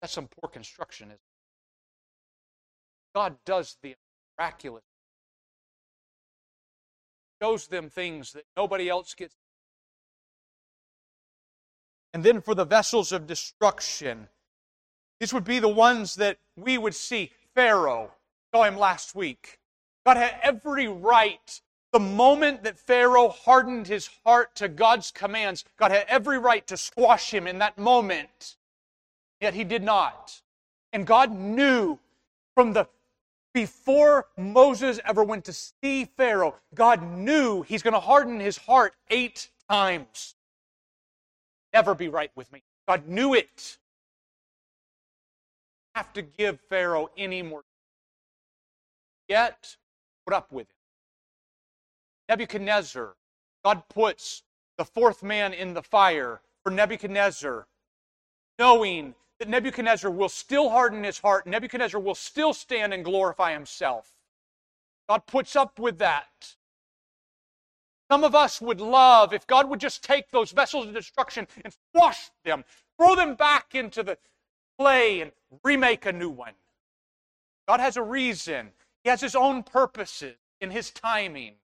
[0.00, 1.20] That's some poor construction, isn't it?
[3.14, 3.96] God does the
[4.38, 4.84] miraculous.
[7.42, 9.34] Shows them things that nobody else gets.
[12.12, 14.28] And then for the vessels of destruction,
[15.18, 17.30] these would be the ones that we would see.
[17.54, 18.12] Pharaoh,
[18.54, 19.58] saw him last week.
[20.06, 21.60] God had every right.
[21.92, 26.76] The moment that Pharaoh hardened his heart to God's commands, God had every right to
[26.76, 28.56] squash him in that moment.
[29.40, 30.40] Yet he did not.
[30.92, 31.98] And God knew
[32.54, 32.86] from the
[33.52, 38.94] before Moses ever went to see Pharaoh, God knew he's going to harden his heart
[39.10, 40.36] eight times.
[41.72, 42.62] Never be right with me.
[42.86, 43.78] God knew it.
[45.96, 47.64] Have to give Pharaoh any more
[49.30, 49.76] yet
[50.26, 50.74] put up with it.
[52.28, 53.14] Nebuchadnezzar,
[53.64, 54.42] God puts
[54.76, 57.66] the fourth man in the fire for Nebuchadnezzar,
[58.58, 64.12] knowing that Nebuchadnezzar will still harden his heart, Nebuchadnezzar will still stand and glorify himself.
[65.08, 66.56] God puts up with that.
[68.10, 71.72] Some of us would love if God would just take those vessels of destruction and
[71.72, 72.64] squash them,
[72.98, 74.18] throw them back into the
[74.78, 76.54] clay, and remake a new one.
[77.68, 78.72] God has a reason
[79.04, 81.54] he has his own purposes in his timing.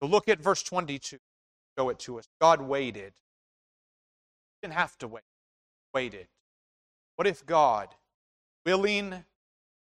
[0.00, 1.18] So look at verse 22.
[1.78, 2.28] Show it to us.
[2.40, 3.12] God waited.
[4.60, 5.24] He didn't have to wait.
[5.94, 6.28] Waited.
[7.16, 7.88] What if God,
[8.64, 9.24] willing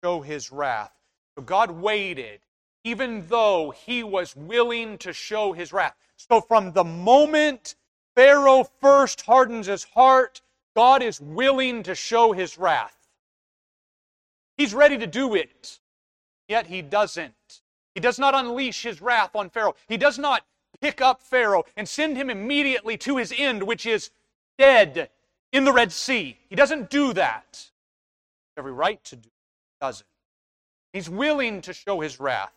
[0.03, 0.91] show his wrath,
[1.37, 2.41] so God waited
[2.83, 5.95] even though he was willing to show his wrath.
[6.17, 7.75] So from the moment
[8.15, 10.41] Pharaoh first hardens his heart,
[10.75, 12.95] God is willing to show his wrath.
[14.57, 15.79] He's ready to do it.
[16.47, 17.61] Yet he doesn't.
[17.95, 19.75] He does not unleash his wrath on Pharaoh.
[19.87, 20.45] He does not
[20.81, 24.11] pick up Pharaoh and send him immediately to his end, which is
[24.57, 25.09] dead
[25.51, 26.37] in the Red Sea.
[26.49, 27.69] He doesn't do that.
[28.57, 29.33] Every right to do it.
[29.81, 30.07] Doesn't.
[30.91, 32.53] He's willing to show his wrath.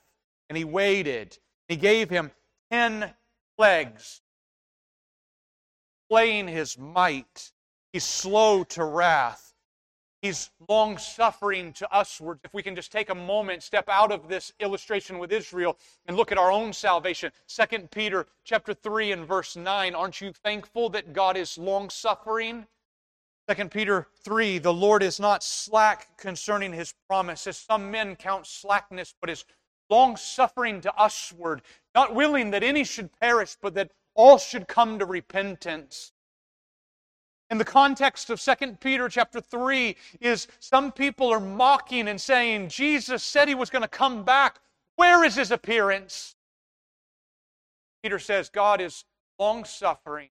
[0.48, 1.38] And he waited.
[1.68, 2.30] He gave him
[2.70, 3.14] ten
[3.58, 4.20] plagues,
[6.08, 7.50] playing his might.
[7.92, 9.54] He's slow to wrath.
[10.22, 12.40] He's long suffering to uswards.
[12.44, 16.16] If we can just take a moment, step out of this illustration with Israel and
[16.16, 17.30] look at our own salvation.
[17.48, 19.94] 2 Peter chapter 3 and verse 9.
[19.94, 22.66] Aren't you thankful that God is long suffering?
[23.54, 28.46] 2 Peter 3 The Lord is not slack concerning his promise, as some men count
[28.46, 29.44] slackness, but is
[29.90, 31.62] long suffering to usward,
[31.94, 36.12] not willing that any should perish, but that all should come to repentance.
[37.50, 42.68] In the context of 2 Peter chapter 3 is some people are mocking and saying
[42.68, 44.58] Jesus said he was going to come back.
[44.96, 46.34] Where is his appearance?
[48.02, 49.04] Peter says God is
[49.38, 50.28] long suffering,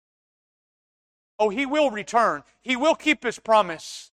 [1.37, 2.43] Oh, he will return.
[2.61, 4.11] He will keep his promise.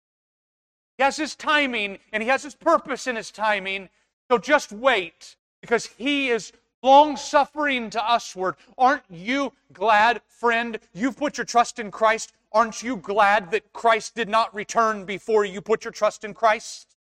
[0.97, 3.89] He has his timing and he has his purpose in his timing.
[4.31, 8.57] So just wait because he is long suffering to usward.
[8.77, 12.33] Aren't you glad, friend, you've put your trust in Christ?
[12.53, 16.97] Aren't you glad that Christ did not return before you put your trust in Christ?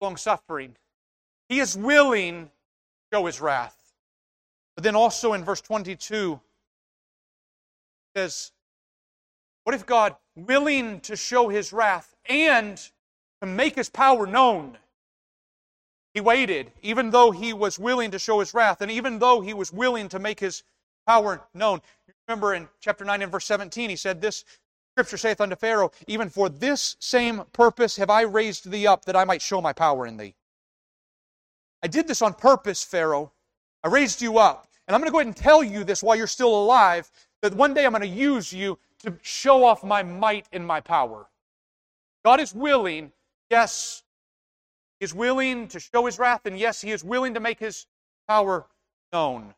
[0.00, 0.76] Long suffering.
[1.48, 2.50] He is willing to
[3.12, 3.76] show his wrath.
[4.74, 6.40] But then also in verse 22
[8.16, 8.52] says,
[9.64, 12.76] What if God, willing to show his wrath and
[13.40, 14.78] to make his power known,
[16.14, 19.52] he waited, even though he was willing to show his wrath, and even though he
[19.52, 20.62] was willing to make his
[21.06, 21.82] power known.
[22.28, 24.44] Remember in chapter 9 and verse 17, he said, This
[24.92, 29.16] scripture saith unto Pharaoh, Even for this same purpose have I raised thee up, that
[29.16, 30.34] I might show my power in thee.
[31.82, 33.32] I did this on purpose, Pharaoh.
[33.82, 34.68] I raised you up.
[34.86, 37.10] And I'm going to go ahead and tell you this while you're still alive,
[37.42, 40.80] that one day I'm going to use you to show off my might and my
[40.80, 41.26] power.
[42.24, 43.12] God is willing,
[43.50, 44.02] yes,
[44.98, 47.86] He is willing to show His wrath, and yes, He is willing to make His
[48.28, 48.66] power
[49.12, 49.54] known.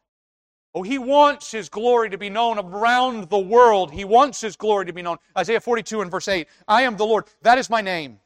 [0.77, 3.91] Oh, He wants His glory to be known around the world.
[3.91, 5.17] He wants His glory to be known.
[5.37, 8.21] Isaiah 42 and verse 8 I am the Lord, that is my name.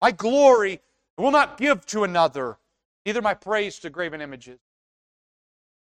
[0.00, 0.80] My glory
[1.18, 2.56] will not give to another,
[3.04, 4.60] neither my praise to graven images.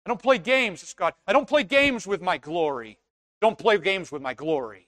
[0.05, 1.13] I don't play games, it's God.
[1.27, 2.97] I don't play games with my glory.
[3.41, 4.87] Don't play games with my glory.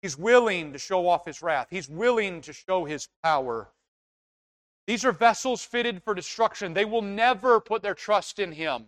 [0.00, 1.68] He's willing to show off his wrath.
[1.70, 3.68] He's willing to show his power.
[4.86, 6.72] These are vessels fitted for destruction.
[6.72, 8.86] They will never put their trust in him.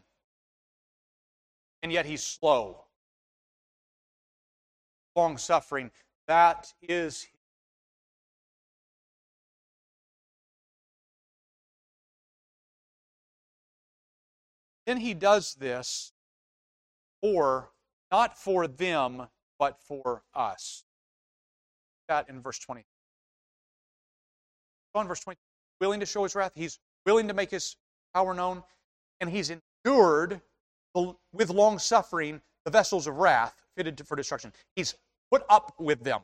[1.83, 2.85] And yet he's slow.
[5.15, 5.91] Long suffering.
[6.27, 7.27] That is
[14.87, 16.13] Then he does this
[17.21, 17.71] for,
[18.13, 19.27] not for them,
[19.59, 20.85] but for us.
[22.09, 22.85] That in verse 20.
[24.95, 25.39] On, verse 20.
[25.81, 26.53] Willing to show his wrath.
[26.55, 27.77] He's willing to make his
[28.15, 28.63] power known.
[29.21, 30.41] And he's endured
[31.33, 34.53] with long suffering the vessels of wrath fitted for destruction.
[34.75, 34.95] He's
[35.31, 36.21] put up with them.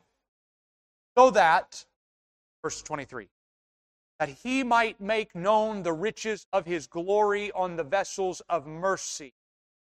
[1.17, 1.85] So that,
[2.63, 3.27] verse 23,
[4.19, 9.33] that he might make known the riches of his glory on the vessels of mercy,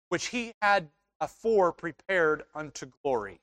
[0.09, 3.39] which he had afore prepared unto glory.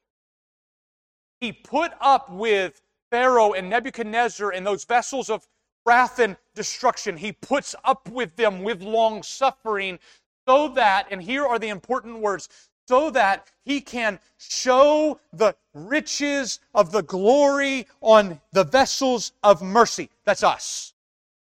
[1.41, 5.49] He put up with Pharaoh and Nebuchadnezzar and those vessels of
[5.85, 7.17] wrath and destruction.
[7.17, 9.99] He puts up with them with long suffering
[10.47, 12.49] so that, and here are the important words,
[12.89, 20.11] so that he can show the riches of the glory on the vessels of mercy.
[20.25, 20.95] That's us.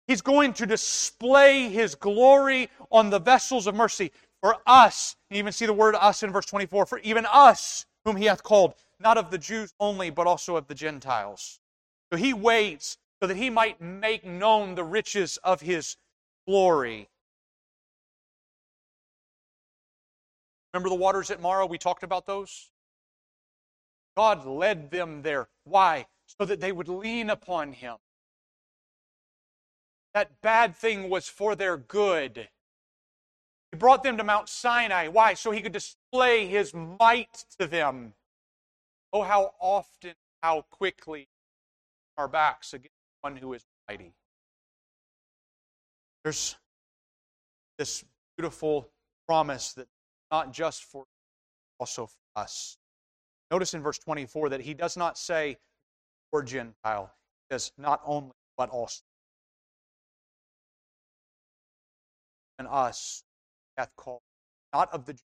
[0.06, 4.10] He's going to display his glory on the vessels of mercy
[4.40, 5.16] for us.
[5.30, 8.42] You even see the word us in verse 24 for even us whom he hath
[8.42, 11.60] called, not of the Jews only, but also of the Gentiles.
[12.10, 15.96] So he waits so that he might make known the riches of his
[16.46, 17.08] glory.
[20.78, 21.66] Remember the waters at Marah?
[21.66, 22.70] We talked about those.
[24.16, 25.48] God led them there.
[25.64, 26.06] Why?
[26.26, 27.96] So that they would lean upon Him.
[30.14, 32.48] That bad thing was for their good.
[33.72, 35.08] He brought them to Mount Sinai.
[35.08, 35.34] Why?
[35.34, 38.14] So He could display His might to them.
[39.12, 40.14] Oh, how often,
[40.44, 41.26] how quickly
[42.16, 44.12] our backs against one who is mighty.
[46.22, 46.54] There's
[47.78, 48.04] this
[48.36, 48.88] beautiful
[49.26, 49.88] promise that
[50.30, 51.04] not just for
[51.78, 52.76] also for us.
[53.50, 55.56] Notice in verse 24 that he does not say
[56.30, 57.10] for Gentile.
[57.48, 59.02] He says not only, but also.
[62.58, 63.22] And us
[63.76, 64.20] hath called,
[64.74, 65.22] not of the Jews,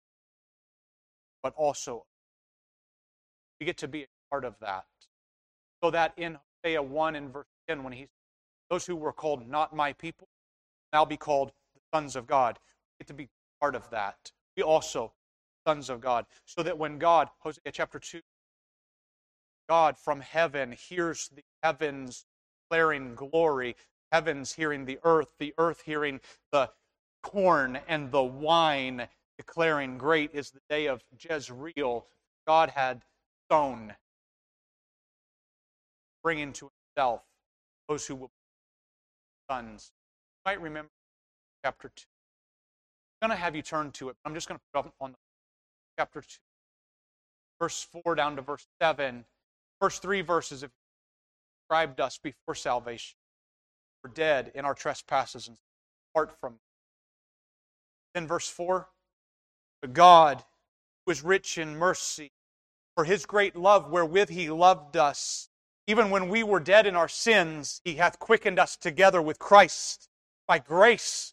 [1.42, 2.04] but also.
[3.60, 4.86] We get to be a part of that.
[5.82, 8.08] So that in Hosea 1 and verse 10, when he says,
[8.70, 10.28] those who were called not my people
[10.92, 12.58] now be called the sons of God.
[12.98, 13.28] We get to be
[13.60, 15.12] part of that we also
[15.66, 16.26] sons of God.
[16.44, 18.20] So that when God, Hosea chapter 2,
[19.68, 22.26] God from heaven hears the heavens
[22.68, 23.76] declaring glory,
[24.10, 26.70] heavens hearing the earth, the earth hearing the
[27.22, 29.06] corn and the wine,
[29.36, 32.06] declaring, Great is the day of Jezreel.
[32.46, 33.02] God had
[33.50, 33.94] sown,
[36.24, 37.22] bringing to himself
[37.88, 39.92] those who will be sons.
[40.44, 40.90] You might remember
[41.62, 42.04] chapter 2
[43.20, 44.16] going to have you turn to it.
[44.24, 45.14] I'm just going to put up on
[45.98, 46.26] chapter 2,
[47.60, 49.24] verse 4 down to verse 7.
[49.80, 50.70] First three verses have
[51.62, 53.16] described us before salvation.
[54.02, 55.56] We're dead in our trespasses and
[56.12, 56.54] apart from.
[58.14, 58.88] Then verse 4
[59.82, 60.44] But God,
[61.08, 62.30] was rich in mercy,
[62.94, 65.48] for his great love wherewith he loved us.
[65.86, 70.06] Even when we were dead in our sins, he hath quickened us together with Christ.
[70.46, 71.32] By grace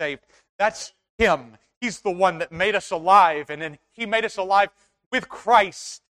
[0.00, 0.24] saved.
[0.58, 1.56] That's him.
[1.80, 4.70] He's the one that made us alive, and then he made us alive
[5.12, 6.02] with Christ.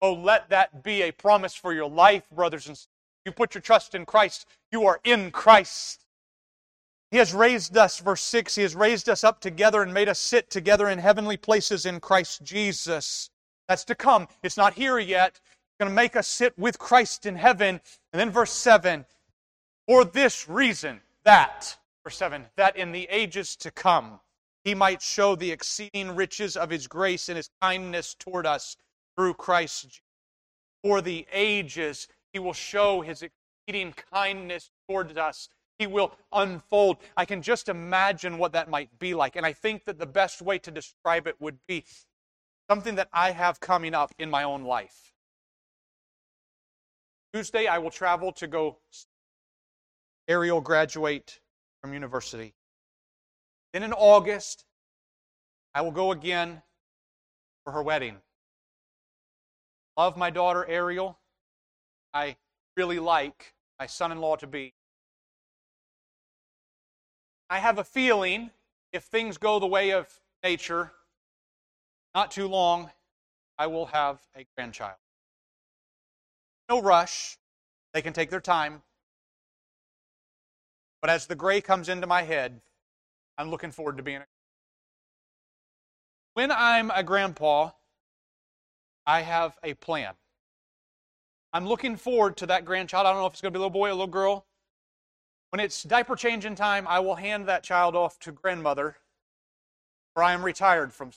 [0.00, 2.88] Oh, let that be a promise for your life, brothers and sisters.
[3.26, 6.06] You put your trust in Christ, you are in Christ.
[7.10, 10.18] He has raised us, verse 6, He has raised us up together and made us
[10.18, 13.30] sit together in heavenly places in Christ Jesus.
[13.68, 14.28] That's to come.
[14.42, 15.40] It's not here yet.
[15.42, 17.80] He's going to make us sit with Christ in heaven.
[18.12, 19.04] And then verse 7
[19.86, 24.20] For this reason, that, verse 7, that in the ages to come
[24.64, 28.76] he might show the exceeding riches of his grace and his kindness toward us
[29.16, 30.00] through Christ Jesus.
[30.82, 35.48] For the ages he will show his exceeding kindness toward us
[35.80, 36.98] he will unfold.
[37.16, 39.34] I can just imagine what that might be like.
[39.36, 41.84] And I think that the best way to describe it would be
[42.68, 45.14] something that I have coming up in my own life.
[47.32, 48.76] Tuesday, I will travel to go.
[50.28, 51.40] Ariel graduate
[51.80, 52.52] from university.
[53.72, 54.64] Then in August,
[55.74, 56.62] I will go again
[57.64, 58.16] for her wedding.
[59.96, 61.18] Love my daughter Ariel.
[62.12, 62.36] I
[62.76, 64.74] really like my son in law to be.
[67.48, 68.50] I have a feeling
[68.92, 70.08] if things go the way of
[70.42, 70.92] nature,
[72.14, 72.90] not too long,
[73.58, 74.96] I will have a grandchild.
[76.68, 77.36] No rush.
[77.92, 78.82] They can take their time.
[81.00, 82.60] But as the gray comes into my head,
[83.38, 84.26] I'm looking forward to being a
[86.34, 87.70] when I'm a grandpa,
[89.06, 90.14] I have a plan.
[91.52, 93.06] I'm looking forward to that grandchild.
[93.06, 94.46] I don't know if it's going to be a little boy or a little girl.
[95.50, 98.96] When it's diaper changing time, I will hand that child off to grandmother,
[100.14, 101.10] for I am retired from.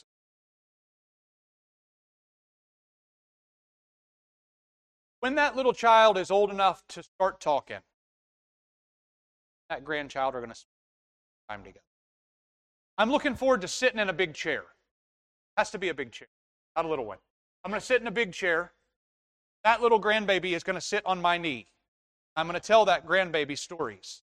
[5.20, 7.80] When that little child is old enough to start talking,
[9.70, 10.74] that grandchild are going to spend
[11.48, 11.93] time together.
[12.98, 14.64] I'm looking forward to sitting in a big chair.
[15.58, 16.28] Has to be a big chair,
[16.76, 17.18] not a little one.
[17.64, 18.72] I'm going to sit in a big chair.
[19.64, 21.68] That little grandbaby is going to sit on my knee.
[22.36, 24.22] I'm going to tell that grandbaby stories.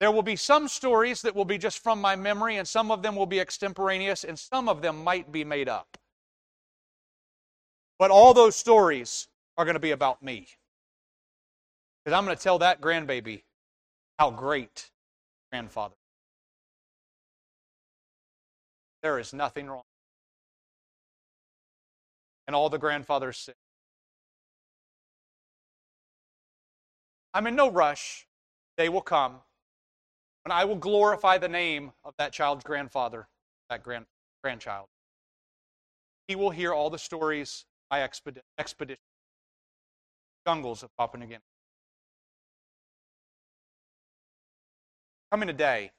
[0.00, 3.02] There will be some stories that will be just from my memory, and some of
[3.02, 5.96] them will be extemporaneous, and some of them might be made up.
[7.98, 10.48] But all those stories are going to be about me.
[12.04, 13.42] Because I'm going to tell that grandbaby
[14.18, 14.90] how great
[15.52, 15.94] grandfather.
[19.02, 19.82] There is nothing wrong.
[22.46, 23.52] And all the grandfathers say,
[27.34, 28.26] I'm in no rush.
[28.76, 29.36] They will come.
[30.44, 33.28] And I will glorify the name of that child's grandfather,
[33.70, 34.06] that grand,
[34.42, 34.86] grandchild.
[36.28, 39.02] He will hear all the stories by expedi- expedition,
[40.46, 41.40] jungles of Papua New Guinea.
[45.30, 45.92] Coming a day,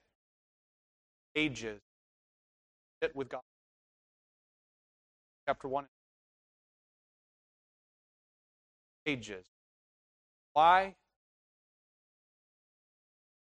[1.36, 1.82] ages,
[3.14, 3.41] with God.
[5.47, 5.86] Chapter 1.
[9.06, 9.45] Ages.
[10.54, 10.95] Why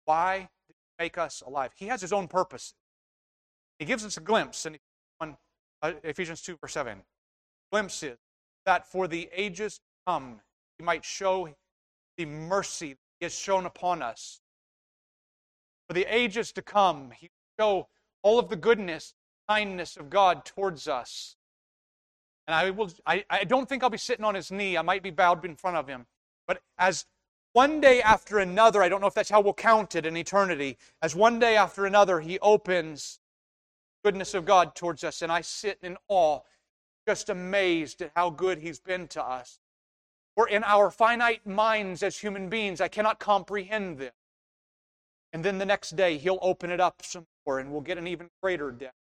[0.04, 1.72] why did he make us alive?
[1.76, 2.74] He has his own purpose.
[3.78, 4.78] He gives us a glimpse in
[5.20, 7.02] uh, Ephesians 2, verse 7.
[7.70, 8.18] Glimpse is
[8.66, 10.40] that for the ages to come,
[10.78, 11.48] he might show
[12.16, 14.40] the mercy that he has shown upon us.
[15.88, 17.28] For the ages to come, he
[17.58, 17.88] will show
[18.22, 19.14] all of the goodness,
[19.48, 21.36] kindness of God towards us.
[22.46, 24.76] And I will I, I don't think I'll be sitting on his knee.
[24.76, 26.06] I might be bowed in front of him.
[26.46, 27.06] But as
[27.54, 30.76] one day after another, I don't know if that's how we'll count it in eternity,
[31.00, 33.20] as one day after another, He opens
[34.04, 36.40] goodness of God towards us, and I sit in awe,
[37.06, 39.60] just amazed at how good He's been to us.
[40.34, 44.14] For in our finite minds as human beings, I cannot comprehend this.
[45.32, 48.08] And then the next day, He'll open it up some more, and we'll get an
[48.08, 48.96] even greater depth.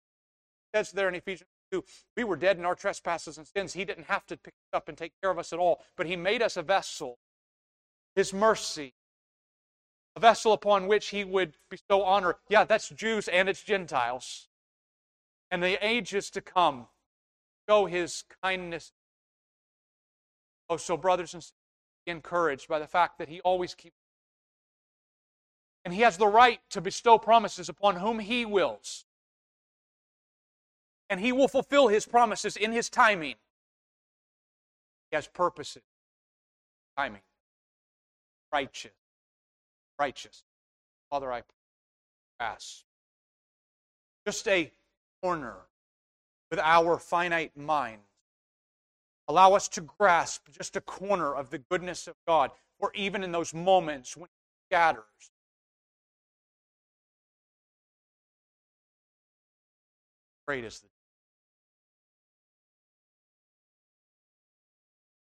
[0.73, 1.83] Says there in Ephesians 2,
[2.17, 3.73] we were dead in our trespasses and sins.
[3.73, 6.05] He didn't have to pick us up and take care of us at all, but
[6.05, 7.17] He made us a vessel
[8.15, 8.93] his mercy,
[10.15, 12.37] a vessel upon which he would bestow honor.
[12.49, 14.47] Yeah, that's Jews and it's Gentiles.
[15.49, 16.87] And the ages to come
[17.69, 18.91] show his kindness.
[20.69, 21.55] Oh, so, brothers and sisters,
[22.05, 23.95] be encouraged by the fact that he always keeps.
[25.83, 29.05] And he has the right to bestow promises upon whom he wills.
[31.11, 33.35] And he will fulfill his promises in his timing.
[35.11, 35.83] He has purposes,
[36.97, 37.21] timing
[38.51, 38.91] righteous.
[39.99, 40.43] Righteous.
[41.09, 41.43] Father, I
[42.39, 42.83] ask
[44.25, 44.71] just a
[45.21, 45.55] corner
[46.49, 48.01] with our finite minds.
[49.27, 53.31] Allow us to grasp just a corner of the goodness of God, or even in
[53.31, 55.03] those moments when He scatters.
[60.47, 60.87] Great is the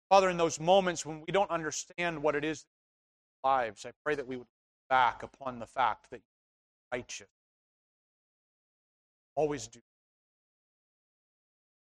[0.09, 3.91] Father, in those moments when we don't understand what it is in our lives, I
[4.03, 4.47] pray that we would
[4.89, 7.27] back upon the fact that you're righteous.
[9.35, 9.79] Always do.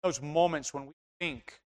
[0.04, 1.60] Those moments when we think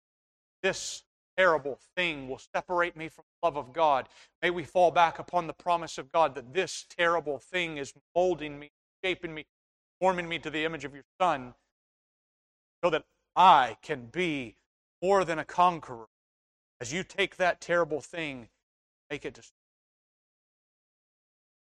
[0.63, 1.03] this
[1.37, 4.07] terrible thing will separate me from the love of God,
[4.41, 8.57] may we fall back upon the promise of God that this terrible thing is molding
[8.57, 8.71] me,
[9.03, 9.45] shaping me,
[9.99, 11.53] forming me to the image of your Son,
[12.83, 13.03] so that
[13.35, 14.55] I can be
[15.01, 16.07] more than a conqueror
[16.79, 18.47] as you take that terrible thing,
[19.09, 19.41] make it to.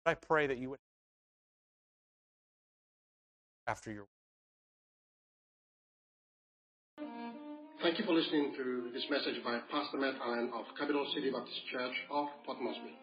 [0.05, 0.79] I pray that you would,
[3.67, 4.05] after your.
[7.83, 11.61] Thank you for listening to this message by Pastor Matt Allen of Capital City Baptist
[11.73, 12.95] Church of Port Moresby.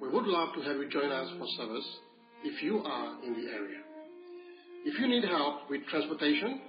[0.00, 1.86] We would love to have you join us for service
[2.44, 3.80] if you are in the area.
[4.84, 6.60] If you need help with transportation,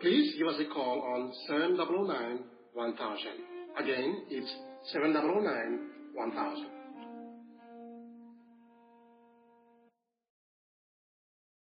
[0.00, 2.40] please give us a call on 7009
[2.74, 3.47] 1000.
[3.78, 4.52] Again, it's
[4.92, 5.78] 7009
[6.14, 6.77] 1000.